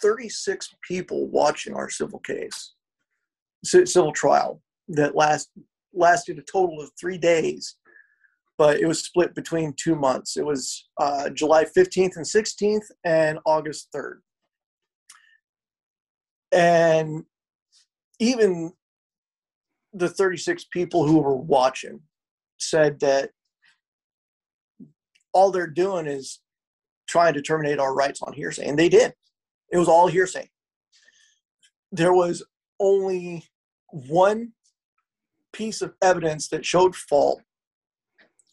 [0.00, 2.74] 36 people watching our civil case,
[3.64, 5.50] civil trial that last
[5.94, 7.76] lasted a total of three days,
[8.58, 10.36] but it was split between two months.
[10.36, 14.18] It was uh, July 15th and 16th and August 3rd.
[16.52, 17.24] And
[18.22, 18.72] even
[19.92, 22.00] the 36 people who were watching
[22.58, 23.30] said that
[25.32, 26.40] all they're doing is
[27.08, 29.12] trying to terminate our rights on hearsay, and they did.
[29.72, 30.48] It was all hearsay.
[31.90, 32.44] There was
[32.78, 33.44] only
[33.88, 34.52] one
[35.52, 37.42] piece of evidence that showed fault,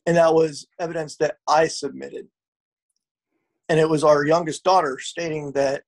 [0.08, 2.28] and that was evidence that I submitted.
[3.70, 5.84] And it was our youngest daughter stating that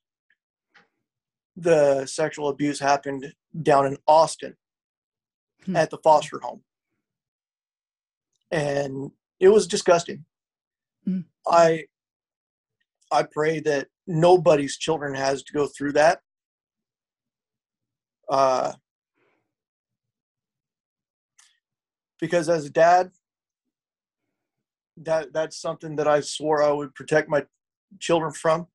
[1.58, 4.56] the sexual abuse happened down in Austin
[5.66, 5.76] Hmm.
[5.76, 6.64] at the foster home.
[8.50, 10.26] And it was disgusting.
[11.08, 11.26] Mm.
[11.48, 11.86] I
[13.12, 16.22] I pray that nobody's children has to go through that.
[18.30, 18.74] Uh,
[22.20, 23.12] because as a dad,
[24.98, 27.46] that that's something that I swore I would protect my
[28.00, 28.68] children from.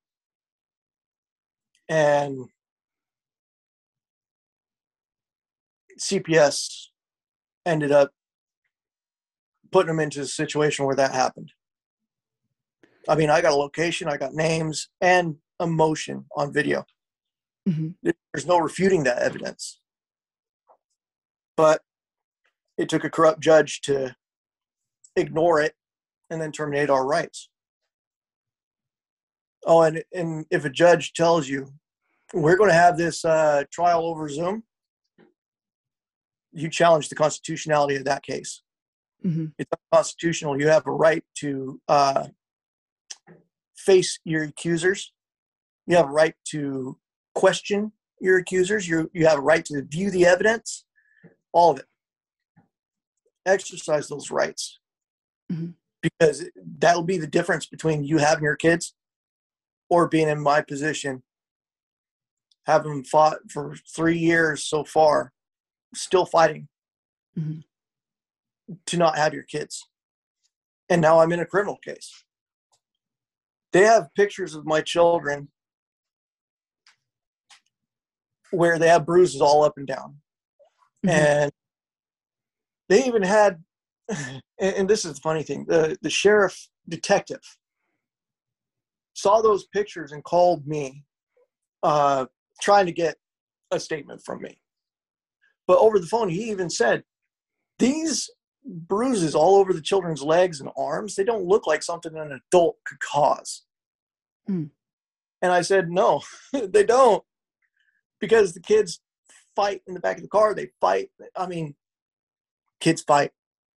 [1.89, 2.49] And
[5.99, 6.87] CPS
[7.65, 8.13] ended up
[9.73, 11.53] putting them into a situation where that happened.
[13.09, 16.85] I mean, I got a location, I got names, and emotion on video.
[17.69, 17.95] Mhm.
[18.03, 19.81] There's no refuting that evidence.
[21.57, 21.83] But
[22.77, 24.15] it took a corrupt judge to
[25.17, 25.75] ignore it
[26.31, 27.49] and then terminate our rights.
[29.65, 31.73] Oh, and, and if a judge tells you,
[32.35, 34.65] we're going to have this uh, trial over Zoom,
[36.57, 38.63] you challenge the constitutionality of that case.
[39.25, 39.53] Mhm.
[39.59, 40.59] It's unconstitutional.
[40.61, 42.29] You have a right to uh,
[43.77, 45.13] face your accusers.
[45.87, 46.99] You have a right to
[47.35, 48.89] question your accusers.
[48.89, 50.85] You you have a right to view the evidence.
[51.53, 51.87] All of it.
[53.45, 54.81] Exercise those rights
[55.53, 55.75] Mhm.
[56.03, 58.95] because that'll be the difference between you having your kids
[59.89, 61.23] or being in my position,
[62.65, 65.33] having fought for three years so far,
[65.95, 66.69] still fighting
[67.37, 67.65] Mhm.
[68.87, 69.89] to not have your kids.
[70.89, 72.25] And now I'm in a criminal case.
[73.73, 75.51] They have pictures of my children
[78.51, 80.21] where they have bruises all up and down.
[81.05, 81.11] Mhm.
[81.11, 81.53] And
[82.89, 83.65] they even had,
[84.09, 87.43] and, and this is the funny thing the, the sheriff detective
[89.15, 91.05] saw those pictures and called me
[91.83, 92.27] uh,
[92.61, 93.17] trying to get
[93.71, 94.61] a statement from me.
[95.67, 97.03] But over the phone, he even said,
[97.79, 98.31] These
[98.65, 102.77] bruises all over the children's legs and arms, they don't look like something an adult
[102.87, 103.63] could cause.
[104.49, 104.71] Mm.
[105.43, 107.23] And I said, No, they don't.
[108.21, 109.01] Because the kids
[109.55, 110.55] fight in the back of the car.
[110.55, 111.11] They fight.
[111.37, 111.75] I mean,
[112.81, 113.33] kids fight.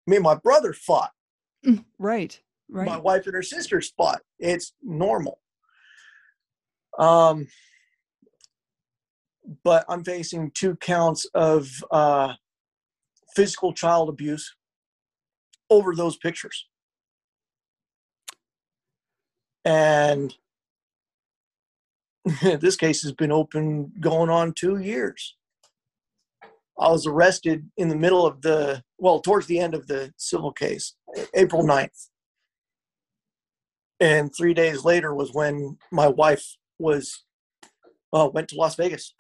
[0.08, 1.12] Me and my brother fought.
[1.66, 2.40] Mm, Right.
[2.72, 2.86] Right.
[2.86, 4.22] My wife and her sisters fought.
[4.38, 5.40] It's normal.
[7.00, 7.48] Um,
[9.64, 12.34] but I'm facing two counts of uh,
[13.36, 14.56] physical child abuse
[15.70, 16.68] over those pictures.
[19.66, 20.34] And
[22.42, 25.36] this case has been open going on two years.
[26.80, 30.54] I was arrested in the middle of the, well, towards the end of the civil
[30.54, 30.96] case,
[31.34, 32.08] April 9th.
[34.00, 37.26] And three days later was when my wife was,
[38.14, 39.14] uh, went to Las Vegas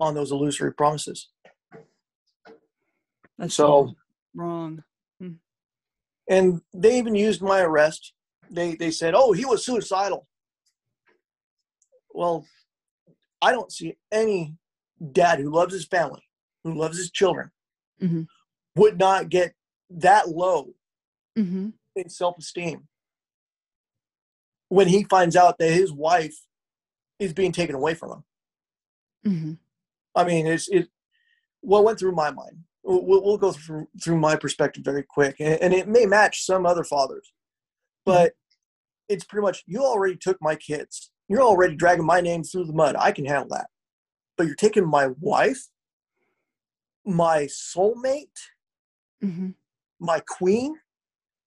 [0.00, 1.28] on those illusory promises.
[3.38, 3.94] That's So-
[4.34, 4.84] wrong.
[6.26, 8.14] And they even used my arrest.
[8.50, 10.26] They, they said, oh, he was suicidal.
[12.14, 12.46] Well,
[13.42, 14.56] I don't see any
[15.12, 16.22] dad who loves his family,
[16.62, 17.50] who loves his children,
[18.00, 18.26] Mhm.
[18.74, 19.54] would not get
[19.90, 20.74] that low
[21.36, 22.88] hmm in self esteem
[24.68, 26.36] when he finds out that his wife
[27.18, 28.24] is being taken away from him.
[29.24, 29.54] hmm
[30.14, 30.88] I mean, it's it.
[31.60, 32.58] What went through my mind?
[32.82, 36.66] We'll, we'll go through through my perspective very quick, and, and it may match some
[36.66, 37.32] other fathers,
[38.04, 38.32] but
[39.08, 41.10] it's pretty much you already took my kids.
[41.28, 42.96] You're already dragging my name through the mud.
[42.98, 43.68] I can handle that,
[44.36, 45.68] but you're taking my wife,
[47.06, 48.38] my soulmate,
[49.20, 49.50] hmm
[50.00, 50.74] my queen.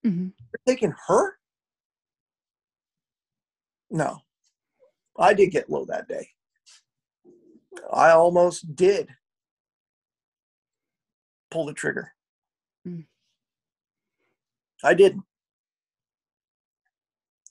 [0.03, 1.35] hmm You're taking her.
[3.91, 4.21] No,
[5.19, 6.29] I did get low that day.
[7.91, 9.09] I almost did
[11.49, 12.13] pull the trigger.
[12.87, 13.05] Mm.
[14.83, 15.23] I didn't.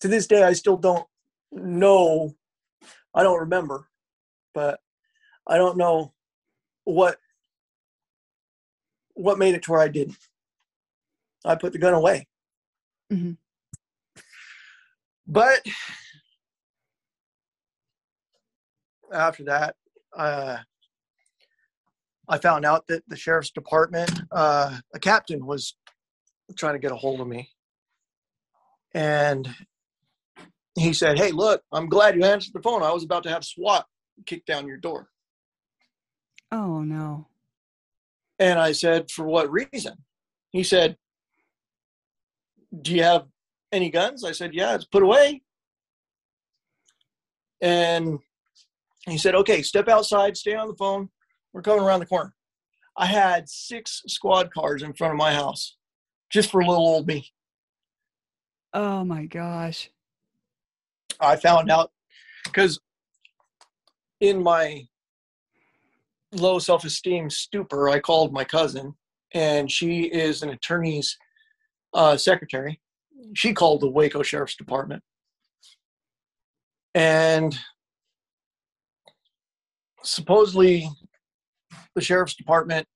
[0.01, 1.07] To this day, I still don't
[1.53, 2.35] know.
[3.15, 3.89] I don't remember,
[4.53, 4.81] but
[5.47, 6.13] I don't know
[6.85, 7.19] what
[9.15, 10.19] what made it to where I didn't.
[11.45, 12.29] I put the gun away.
[13.11, 13.39] Mhm.
[15.27, 15.67] But
[19.13, 19.77] after that,
[20.17, 20.59] uh,
[22.29, 25.77] I found out that the sheriff's department, uh, a captain was
[26.57, 27.51] trying to get a hold of me.
[28.95, 29.49] And
[30.75, 32.83] he said, Hey, look, I'm glad you answered the phone.
[32.83, 33.87] I was about to have SWAT
[34.27, 35.09] kick down your door.
[36.51, 37.27] Oh no.
[38.39, 39.95] And I said, For what reason?
[40.51, 40.97] He said,
[42.83, 43.27] Do you have
[43.73, 44.25] any guns?
[44.25, 45.43] I said, Yeah, it's put away.
[47.61, 48.19] And
[49.13, 51.09] he said, Okay, step outside, stay on the phone.
[51.53, 52.35] We're coming around the corner.
[52.97, 55.77] I had six squad cars in front of my house
[56.31, 57.31] just for little old me.
[58.73, 59.91] Oh my gosh.
[61.21, 61.93] I found out
[62.45, 62.79] because
[64.21, 64.87] in my
[66.33, 68.95] low self esteem stupor, I called my cousin,
[69.33, 71.17] and she is an attorney's
[71.95, 72.81] uh, secretary.
[73.35, 75.03] She called the Waco Sheriff's Department.
[76.95, 77.59] And
[80.07, 80.89] supposedly,
[81.95, 82.87] the Sheriff's Department,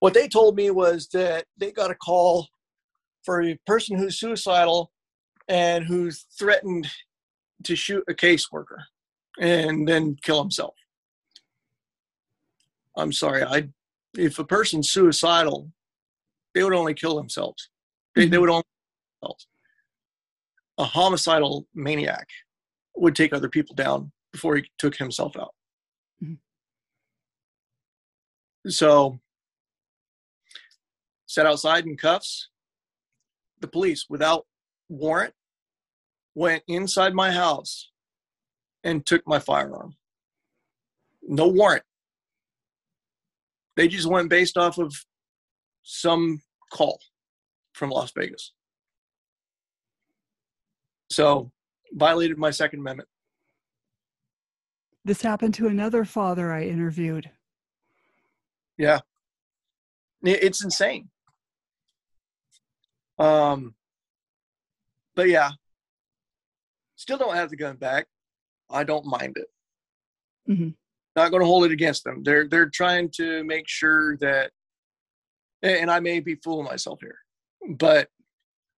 [0.00, 2.48] what they told me was that they got a call
[3.22, 4.92] for a person who's suicidal
[5.48, 6.88] and who threatened
[7.64, 8.78] to shoot a caseworker
[9.40, 10.74] and then kill himself.
[12.96, 13.68] I'm sorry, I
[14.16, 15.72] if a person's suicidal,
[16.54, 17.68] they would only kill themselves.
[18.14, 18.40] They, they mm-hmm.
[18.42, 19.46] would only kill themselves.
[20.78, 22.28] A homicidal maniac
[22.94, 25.54] would take other people down before he took himself out.
[28.66, 29.18] So,
[31.26, 32.48] set outside in cuffs.
[33.60, 34.46] The police, without
[34.88, 35.34] warrant,
[36.34, 37.90] went inside my house
[38.82, 39.96] and took my firearm.
[41.22, 41.84] No warrant.
[43.76, 44.94] They just went based off of
[45.82, 46.42] some
[46.72, 46.98] call
[47.72, 48.52] from Las Vegas.
[51.10, 51.50] So,
[51.92, 53.08] violated my Second Amendment.
[55.04, 57.30] This happened to another father I interviewed.
[58.78, 59.00] Yeah.
[60.22, 61.10] It's insane.
[63.18, 63.74] Um,
[65.14, 65.50] but yeah,
[66.96, 68.06] still don't have the gun back.
[68.70, 69.46] I don't mind it.
[70.50, 70.74] Mhm.
[71.14, 72.22] Not going to hold it against them.
[72.24, 74.50] They're they're trying to make sure that,
[75.62, 77.18] and I may be fooling myself here,
[77.76, 78.08] but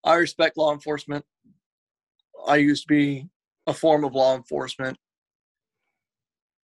[0.03, 1.23] I respect law enforcement.
[2.45, 3.29] I used to be
[3.67, 4.97] a form of law enforcement.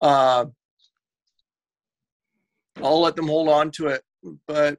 [0.01, 0.47] Uh,
[2.83, 4.03] I'll let them hold on to it.
[4.47, 4.79] But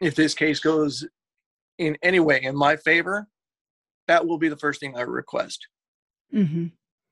[0.00, 1.06] if this case goes
[1.78, 3.28] in any way in my favor,
[4.06, 5.66] that will be the first thing I request,
[6.30, 6.66] hmm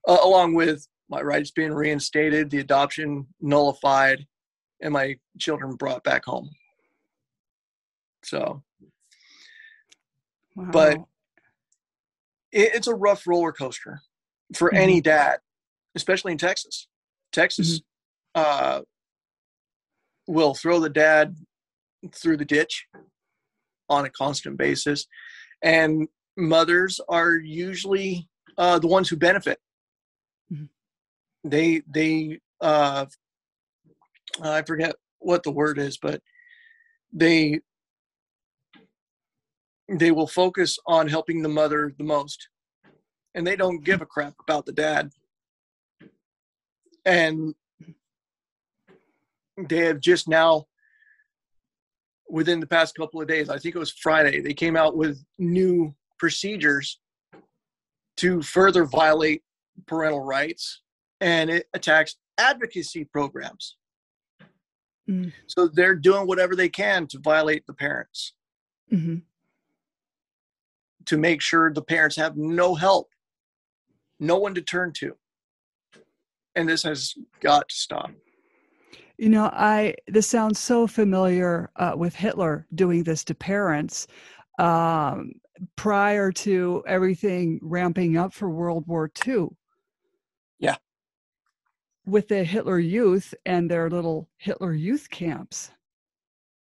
[0.07, 4.27] uh, along with my rights being reinstated, the adoption nullified,
[4.81, 6.51] and my children brought back home.
[8.25, 8.63] So
[10.57, 10.71] Wow.
[10.73, 10.99] But-
[12.51, 14.01] it, it's a rough roller coaster
[14.57, 14.77] for Mhm.
[14.79, 15.41] any dad,
[15.95, 16.89] especially in Texas.
[17.31, 17.83] Texas
[18.35, 18.81] uh,
[20.29, 21.35] will throw the dad
[22.15, 22.87] through the ditch
[23.89, 25.07] on a constant basis,
[25.63, 26.07] and
[26.37, 29.59] mothers are usually uh, the ones who benefit.
[30.53, 30.67] Mm-hmm.
[31.49, 33.07] They they uh,
[34.41, 36.23] I forget what the word is, but
[37.13, 37.61] they
[39.89, 42.49] they will focus on helping the mother the most
[43.35, 45.11] and they don't give a crap about the dad
[47.05, 47.55] and
[49.67, 50.65] they have just now
[52.29, 55.25] within the past couple of days i think it was friday they came out with
[55.39, 57.01] new procedures
[58.17, 59.43] to further violate
[59.87, 60.83] parental rights
[61.21, 63.77] and it attacks advocacy programs
[65.09, 65.33] mm.
[65.47, 68.35] so they're doing whatever they can to violate the parents
[68.93, 69.17] mm-hmm.
[71.07, 73.09] to make sure the parents have no help
[74.21, 75.17] no one to turn to
[76.55, 78.11] and this has got to stop
[79.19, 84.07] you know, I this sounds so familiar uh, with Hitler doing this to parents
[84.61, 85.33] um,
[85.77, 89.49] prior to everything ramping up for World War II.
[90.61, 90.77] Yeah.
[92.07, 95.73] With the Hitler Youth and their little Hitler Youth camps.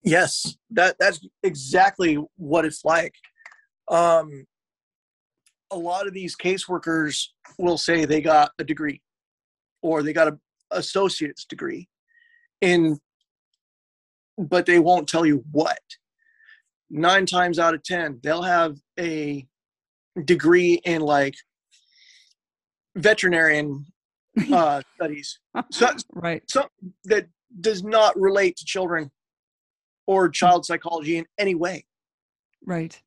[0.03, 3.15] Yes, that that's exactly what it's like.
[3.89, 4.45] Um,
[5.71, 7.29] a lot of these caseworkers
[7.59, 9.01] will say they got a degree
[9.81, 10.39] or they got a
[10.71, 11.89] associate's degree
[12.63, 12.99] in
[14.39, 15.79] but they won't tell you what.
[16.89, 19.47] Nine times out of ten they'll have a
[20.25, 21.35] degree in like
[22.97, 23.87] veterinarian
[24.53, 25.39] uh, studies.
[25.71, 26.43] So, right.
[26.49, 27.27] something that
[27.61, 29.11] does not relate to children
[30.07, 31.85] or child psychology in any way.
[32.65, 32.99] Right.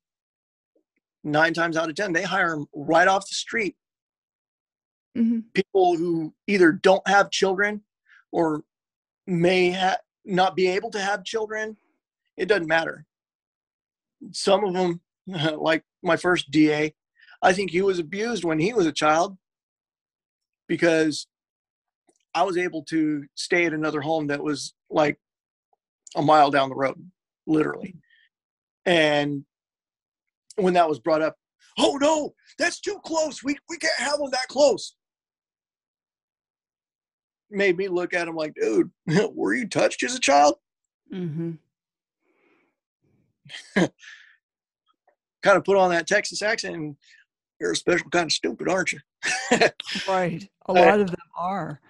[1.24, 3.76] Nine times out of ten they hire them right off the street.
[5.16, 5.38] Mm-hmm.
[5.54, 7.80] people who either don't have children
[8.32, 8.62] or
[9.26, 11.76] may ha- not be able to have children.
[12.36, 13.04] It doesn't matter.
[14.32, 15.00] Some of them,
[15.56, 16.94] like my first DA,
[17.42, 19.36] I think he was abused when he was a child
[20.68, 21.26] because
[22.34, 25.18] I was able to stay at another home that was like
[26.16, 27.10] a mile down the road,
[27.46, 27.96] literally.
[28.84, 29.44] And
[30.56, 31.36] when that was brought up,
[31.78, 33.42] oh no, that's too close.
[33.42, 34.94] We, we can't have them that close
[37.56, 38.90] made me look at him like, dude,
[39.34, 40.56] were you touched as a child?
[41.12, 41.52] Mm-hmm.
[45.42, 46.96] kind of put on that Texas accent and
[47.60, 48.98] you're a special kind of stupid, aren't you?
[50.08, 50.48] right.
[50.66, 51.80] A lot of them are.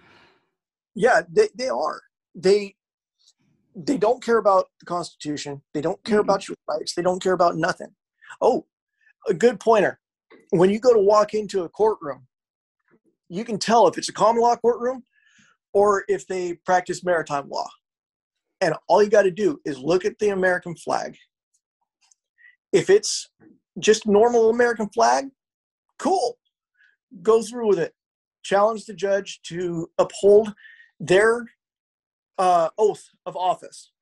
[0.94, 2.02] Yeah, they, they are.
[2.34, 2.74] They
[3.78, 5.60] they don't care about the Constitution.
[5.74, 6.30] They don't care mm-hmm.
[6.30, 6.94] about your rights.
[6.94, 7.94] They don't care about nothing.
[8.40, 8.64] Oh,
[9.28, 10.00] a good pointer.
[10.50, 12.26] When you go to walk into a courtroom,
[13.28, 15.02] you can tell if it's a common law courtroom
[15.76, 17.68] or if they practice maritime law.
[18.62, 21.18] And all you got to do is look at the American flag.
[22.72, 23.28] If it's
[23.78, 25.26] just normal American flag,
[25.98, 26.38] cool.
[27.20, 27.92] Go through with it.
[28.42, 30.54] Challenge the judge to uphold
[30.98, 31.44] their
[32.38, 33.92] uh, oath of office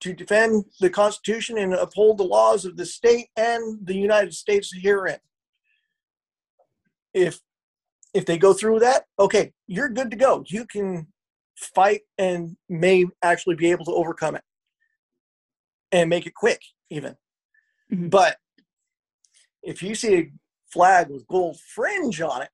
[0.00, 4.72] to defend the Constitution and uphold the laws of the state and the United States
[4.72, 5.18] herein.
[7.12, 7.40] If
[8.16, 10.42] if they go through that, okay, you're good to go.
[10.46, 11.06] You can
[11.54, 14.42] fight and may actually be able to overcome it
[15.92, 17.14] and make it quick, even.
[17.92, 18.08] Mm-hmm.
[18.08, 18.38] But
[19.62, 20.32] if you see a
[20.72, 22.48] flag with gold fringe on it,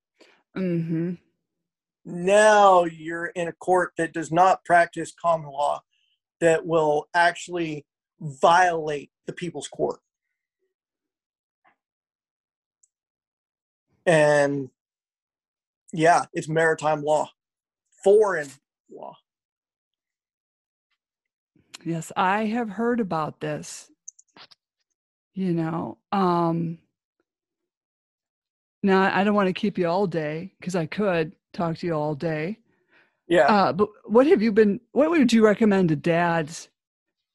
[0.57, 1.13] mm-hmm.
[2.05, 5.81] now you're in a court that does not practice common law,
[6.41, 7.87] that will actually
[8.21, 10.01] violate the people's court.
[14.05, 14.71] And
[15.93, 17.31] yeah, it's maritime law,
[18.03, 18.49] foreign
[18.91, 19.17] law.
[21.85, 23.91] Yes, I have heard about this.
[25.35, 26.79] You know, um,
[28.83, 31.95] now I don't want to keep you all day because I could talk to you
[31.95, 32.59] all day.
[33.29, 33.47] Yeah.
[33.47, 34.81] Uh, but what have you been?
[34.93, 36.69] What would you recommend to dads?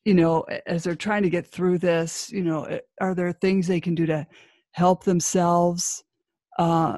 [0.06, 3.82] You know, as they're trying to get through this, you know, are there things they
[3.82, 4.26] can do to
[4.72, 6.04] help themselves?
[6.58, 6.98] Uh,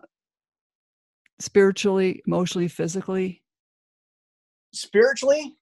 [1.39, 3.41] spiritually, emotionally, physically?
[4.73, 5.55] Spiritually,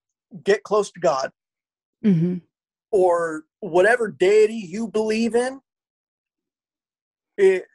[0.44, 1.32] get close to God.
[2.04, 2.38] Mm-hmm.
[2.92, 5.62] Or whatever deity you believe in.
[7.38, 7.66] It,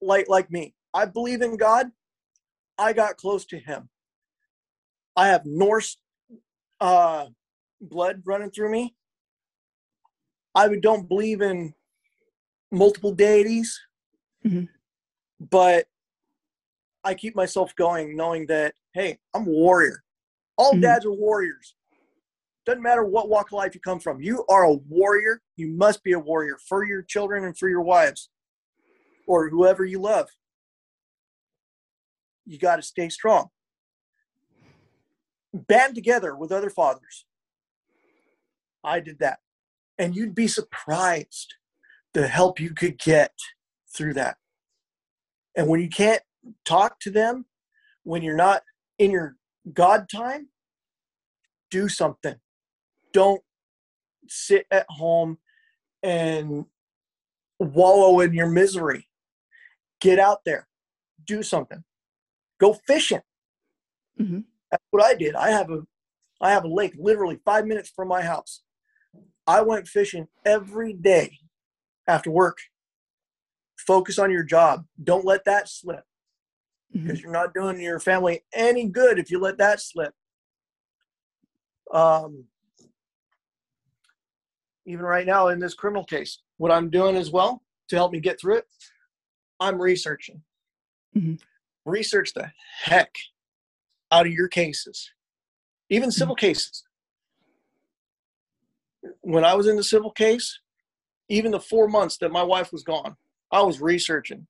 [0.00, 1.90] like like me, I believe in God.
[2.78, 3.88] I got close to Him.
[5.16, 5.96] I have Norse
[6.80, 7.26] uh,
[7.80, 8.94] blood running through me.
[10.54, 11.74] I don't believe in
[12.70, 13.80] multiple deities,
[14.46, 14.64] mm-hmm.
[15.40, 15.86] but
[17.04, 20.02] I keep myself going knowing that, hey, I'm a warrior.
[20.56, 20.80] All mm-hmm.
[20.80, 21.74] dads are warriors.
[22.66, 24.20] Doesn't matter what walk of life you come from.
[24.20, 25.40] You are a warrior.
[25.56, 28.28] You must be a warrior for your children and for your wives
[29.26, 30.28] or whoever you love.
[32.44, 33.48] You got to stay strong.
[35.54, 37.24] Band together with other fathers.
[38.84, 39.38] I did that.
[39.96, 41.54] And you'd be surprised
[42.14, 43.32] the help you could get
[43.94, 44.36] through that.
[45.56, 46.22] And when you can't
[46.64, 47.46] talk to them,
[48.04, 48.62] when you're not
[48.98, 49.36] in your
[49.72, 50.48] God time,
[51.70, 52.36] do something.
[53.12, 53.42] Don't
[54.28, 55.38] sit at home
[56.02, 56.64] and
[57.58, 59.08] wallow in your misery.
[60.00, 60.68] Get out there,
[61.24, 61.82] do something.
[62.60, 63.20] Go fishing.
[64.20, 64.40] Mm-hmm.
[64.70, 65.34] That's what I did.
[65.34, 65.82] I have a
[66.40, 68.62] I have a lake literally five minutes from my house.
[69.46, 71.38] I went fishing every day
[72.06, 72.58] after work.
[73.76, 74.84] Focus on your job.
[75.02, 76.04] Don't let that slip
[76.92, 77.22] because mm-hmm.
[77.22, 80.12] you're not doing your family any good if you let that slip.
[81.92, 82.44] Um,
[84.86, 88.20] even right now in this criminal case, what I'm doing as well to help me
[88.20, 88.66] get through it,
[89.60, 90.42] I'm researching.
[91.16, 91.34] Mm-hmm.
[91.84, 92.50] Research the
[92.82, 93.14] heck
[94.10, 95.10] out of your cases,
[95.90, 96.46] even civil mm-hmm.
[96.46, 96.84] cases.
[99.20, 100.58] When I was in the civil case,
[101.28, 103.16] even the four months that my wife was gone,
[103.52, 104.46] I was researching.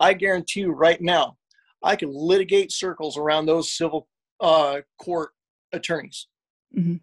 [0.00, 1.36] I guarantee you right now,
[1.82, 4.08] I can litigate circles around those civil
[4.40, 5.30] uh, court
[5.72, 6.28] attorneys.
[6.76, 6.96] Mm-hmm.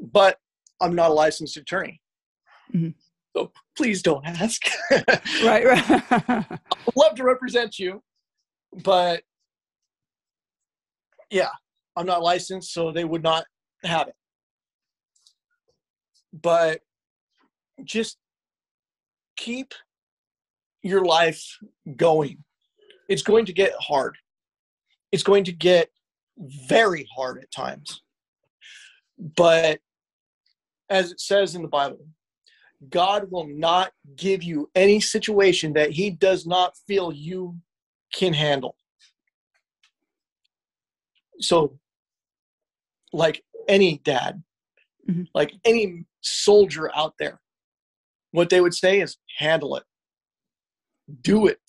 [0.00, 0.38] But
[0.80, 2.00] I'm not a licensed attorney.
[2.74, 2.90] Mm-hmm.
[3.36, 4.62] So please don't ask.
[5.44, 6.02] right, right.
[6.10, 6.60] I'd
[6.96, 8.02] love to represent you,
[8.82, 9.22] but
[11.30, 11.50] yeah,
[11.96, 13.44] I'm not licensed, so they would not
[13.84, 14.14] have it.
[16.32, 16.80] But
[17.84, 18.18] just
[19.36, 19.74] keep
[20.82, 21.42] your life
[21.96, 22.44] going.
[23.08, 24.16] It's going to get hard.
[25.12, 25.90] It's going to get
[26.38, 28.02] very hard at times.
[29.18, 29.80] But
[30.90, 32.06] as it says in the Bible,
[32.88, 37.56] God will not give you any situation that He does not feel you
[38.14, 38.76] can handle.
[41.40, 41.78] So,
[43.12, 44.42] like any dad,
[45.08, 45.24] mm-hmm.
[45.34, 47.40] like any soldier out there,
[48.32, 49.84] what they would say is handle it,
[51.22, 51.60] do it.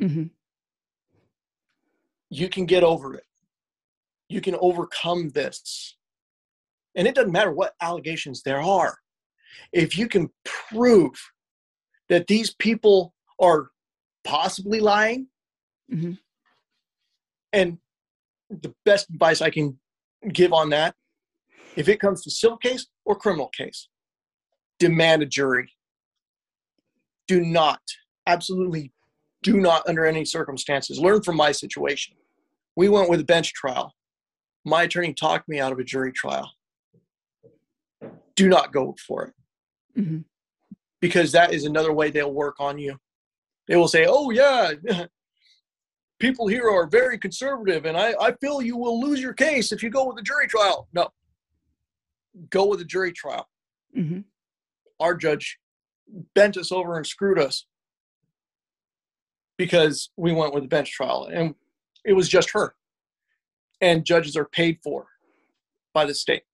[0.00, 0.24] Mm-hmm.
[2.30, 3.24] You can get over it.
[4.28, 5.96] You can overcome this.
[6.94, 8.98] And it doesn't matter what allegations there are.
[9.72, 11.12] If you can prove
[12.08, 13.70] that these people are
[14.24, 15.26] possibly lying,
[15.92, 16.12] mm-hmm.
[17.52, 17.78] and
[18.48, 19.78] the best advice I can
[20.32, 20.94] give on that,
[21.76, 23.88] if it comes to civil case or criminal case,
[24.78, 25.72] demand a jury.
[27.28, 27.80] Do not,
[28.26, 28.92] absolutely
[29.42, 32.16] do not, under any circumstances, learn from my situation.
[32.76, 33.94] We went with a bench trial.
[34.64, 36.50] My attorney talked me out of a jury trial
[38.40, 39.34] do not go for it.
[40.00, 40.20] Mm-hmm.
[41.00, 42.96] Because that is another way they'll work on you.
[43.68, 44.72] They will say, oh, yeah,
[46.20, 49.82] people here are very conservative, and I, I feel you will lose your case if
[49.82, 50.88] you go with a jury trial.
[50.92, 51.08] No,
[52.48, 53.46] go with a jury trial.
[53.96, 54.20] Mm-hmm.
[54.98, 55.58] Our judge
[56.34, 57.66] bent us over and screwed us
[59.60, 61.54] because we went with a bench trial, and
[62.06, 62.74] it was just her.
[63.82, 65.06] And judges are paid for
[65.92, 66.44] by the state.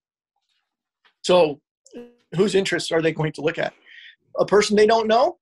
[1.22, 1.60] So
[2.34, 3.74] whose interests are they going to look at?
[4.40, 5.38] A person they don't know?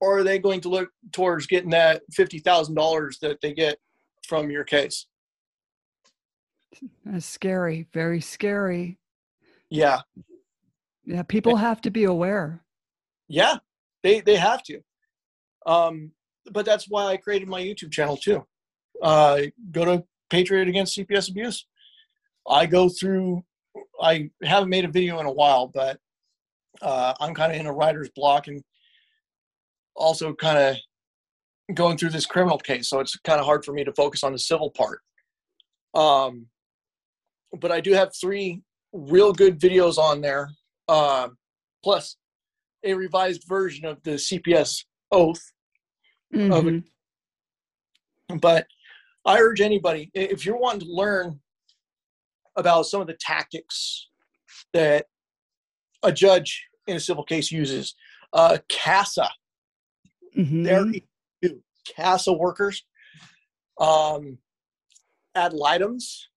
[0.00, 3.78] Or are they going to look towards getting that $50,000 that they get
[4.28, 5.06] from your case?
[7.04, 9.00] That's scary, very scary.
[9.68, 10.02] Yeah.
[11.04, 12.62] Yeah, people have to be aware.
[13.26, 13.56] Yeah,
[14.04, 14.80] they, they have to.
[15.66, 16.12] Um,
[16.50, 18.44] but that's why I created my YouTube channel too.
[19.02, 21.66] Uh, go to Patriot Against CPS Abuse.
[22.48, 23.44] I go through
[24.00, 25.98] I haven't made a video in a while, but
[26.80, 28.62] uh, I'm kind of in a writer's block and
[29.94, 30.76] also kind of
[31.74, 34.32] going through this criminal case, so it's kind of hard for me to focus on
[34.32, 35.00] the civil part.
[35.94, 36.46] Um,
[37.58, 38.62] but I do have three
[38.92, 40.50] real good videos on there,
[40.88, 41.28] uh,
[41.84, 42.16] plus
[42.84, 45.52] a revised version of the CPS oath.
[46.34, 46.78] Mm-hmm.
[48.38, 48.66] but
[49.24, 51.40] I urge anybody if you're wanting to learn
[52.56, 54.08] about some of the tactics
[54.72, 55.06] that
[56.02, 57.94] a judge in a civil case uses.
[58.32, 59.28] Uh, CASA,
[60.36, 60.62] mm-hmm.
[60.62, 60.86] they're
[61.94, 62.84] CASA workers,
[63.78, 64.38] um,
[65.34, 66.28] ad litems,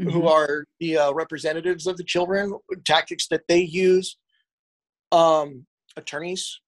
[0.00, 0.10] mm-hmm.
[0.10, 2.52] who are the uh, representatives of the children,
[2.84, 4.16] tactics that they use,
[5.12, 5.66] um,
[5.96, 6.60] attorneys.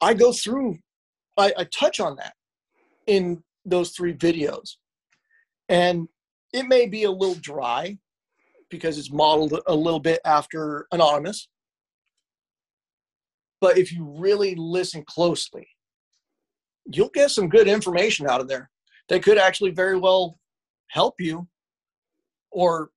[0.00, 0.78] I go through,
[1.36, 2.34] I, I touch on that
[3.06, 4.76] in those three videos.
[5.68, 6.08] And
[6.52, 7.98] it may be a little dry
[8.70, 11.48] because it's modeled a little bit after Anonymous.
[13.60, 15.66] But if you really listen closely,
[16.86, 18.70] you'll get some good information out of there
[19.08, 20.38] that could actually very well
[20.88, 21.48] help you
[22.50, 22.90] or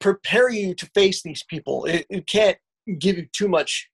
[0.00, 1.84] prepare you to face these people.
[1.84, 2.56] It, it can't
[2.98, 3.88] give you too much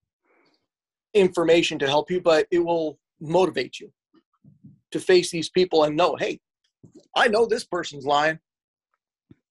[1.16, 3.90] information to help you, but it will motivate you
[4.92, 6.38] to face these people and know, hey,
[7.14, 8.38] I know this person's lying.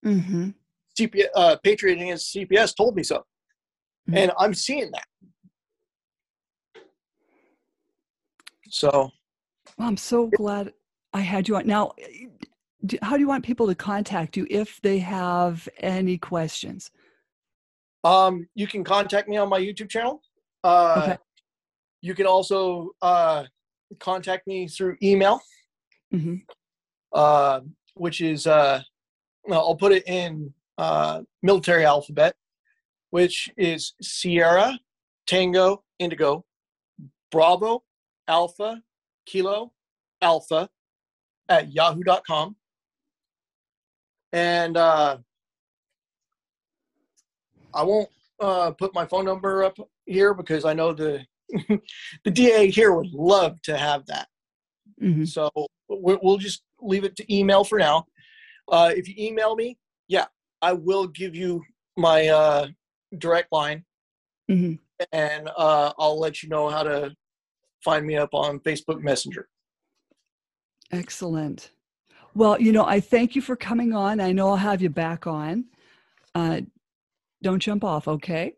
[0.06, 0.50] Mm-hmm.
[0.98, 4.18] CPS, uh, Patriot Against CPS told me so, mm-hmm.
[4.18, 5.08] and I'm seeing that.
[8.70, 9.12] So,
[9.78, 10.74] well, I'm so glad
[11.14, 11.68] I had you on.
[11.68, 11.94] Now,
[13.02, 16.92] how do you want people to contact you if they have any questions?
[18.04, 20.22] Um, you can contact me on my YouTube channel.
[20.64, 21.18] Uh, okay.
[22.06, 23.46] You can also uh,
[24.00, 25.42] contact me through email,
[26.14, 26.36] mm-hmm.
[27.12, 27.62] uh,
[27.96, 28.84] which is uh,
[29.52, 32.36] I'll put it in uh, military alphabet,
[33.10, 34.80] which is Sierra,
[35.26, 36.46] Tango, Indigo,
[37.32, 37.82] Bravo,
[38.28, 38.84] Alpha,
[39.26, 39.74] Kilo,
[40.22, 40.70] Alpha
[41.50, 42.56] at yahoo.com.
[44.32, 45.18] And uh,
[47.74, 51.26] I won't uh, put my phone number up here because I know the
[52.24, 54.28] the DA here would love to have that.
[55.02, 55.26] Mm-hmm.
[55.26, 55.50] So
[55.90, 58.06] we'll just leave it to email for now.
[58.72, 59.78] Uh, if you email me,
[60.08, 60.26] yeah,
[60.62, 61.62] I will give you
[61.98, 62.68] my uh,
[63.18, 63.84] direct line,
[64.50, 64.76] mm-hmm.
[65.12, 67.16] and uh, I'll let you know how to
[67.84, 69.48] find me up on Facebook Messenger.
[70.92, 71.72] Excellent.
[72.34, 74.20] Well, you know, I thank you for coming on.
[74.20, 75.66] I know I'll have you back on.
[76.34, 76.62] Uh,
[77.42, 78.56] don't jump off, okay?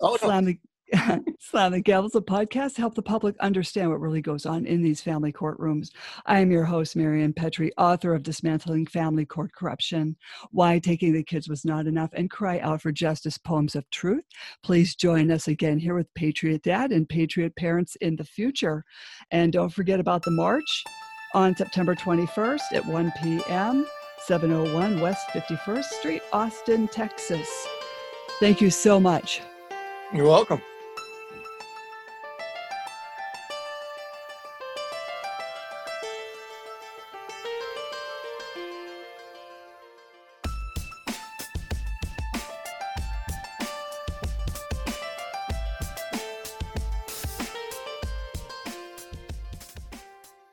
[0.00, 0.16] Oh, no.
[0.16, 0.58] Slam the
[1.40, 5.32] Slam Gavels, a podcast help the public understand what really goes on in these family
[5.32, 5.90] courtrooms.
[6.26, 10.16] I am your host, Marianne Petrie, author of Dismantling Family Court Corruption,
[10.50, 14.24] Why Taking the Kids Was Not Enough, and Cry Out for Justice Poems of Truth.
[14.62, 18.84] Please join us again here with Patriot Dad and Patriot Parents in the future.
[19.30, 20.84] And don't forget about the march
[21.34, 23.86] on September 21st at 1 p.m.,
[24.26, 27.48] 701 West 51st Street, Austin, Texas.
[28.38, 29.42] Thank you so much.
[30.12, 30.62] You're welcome.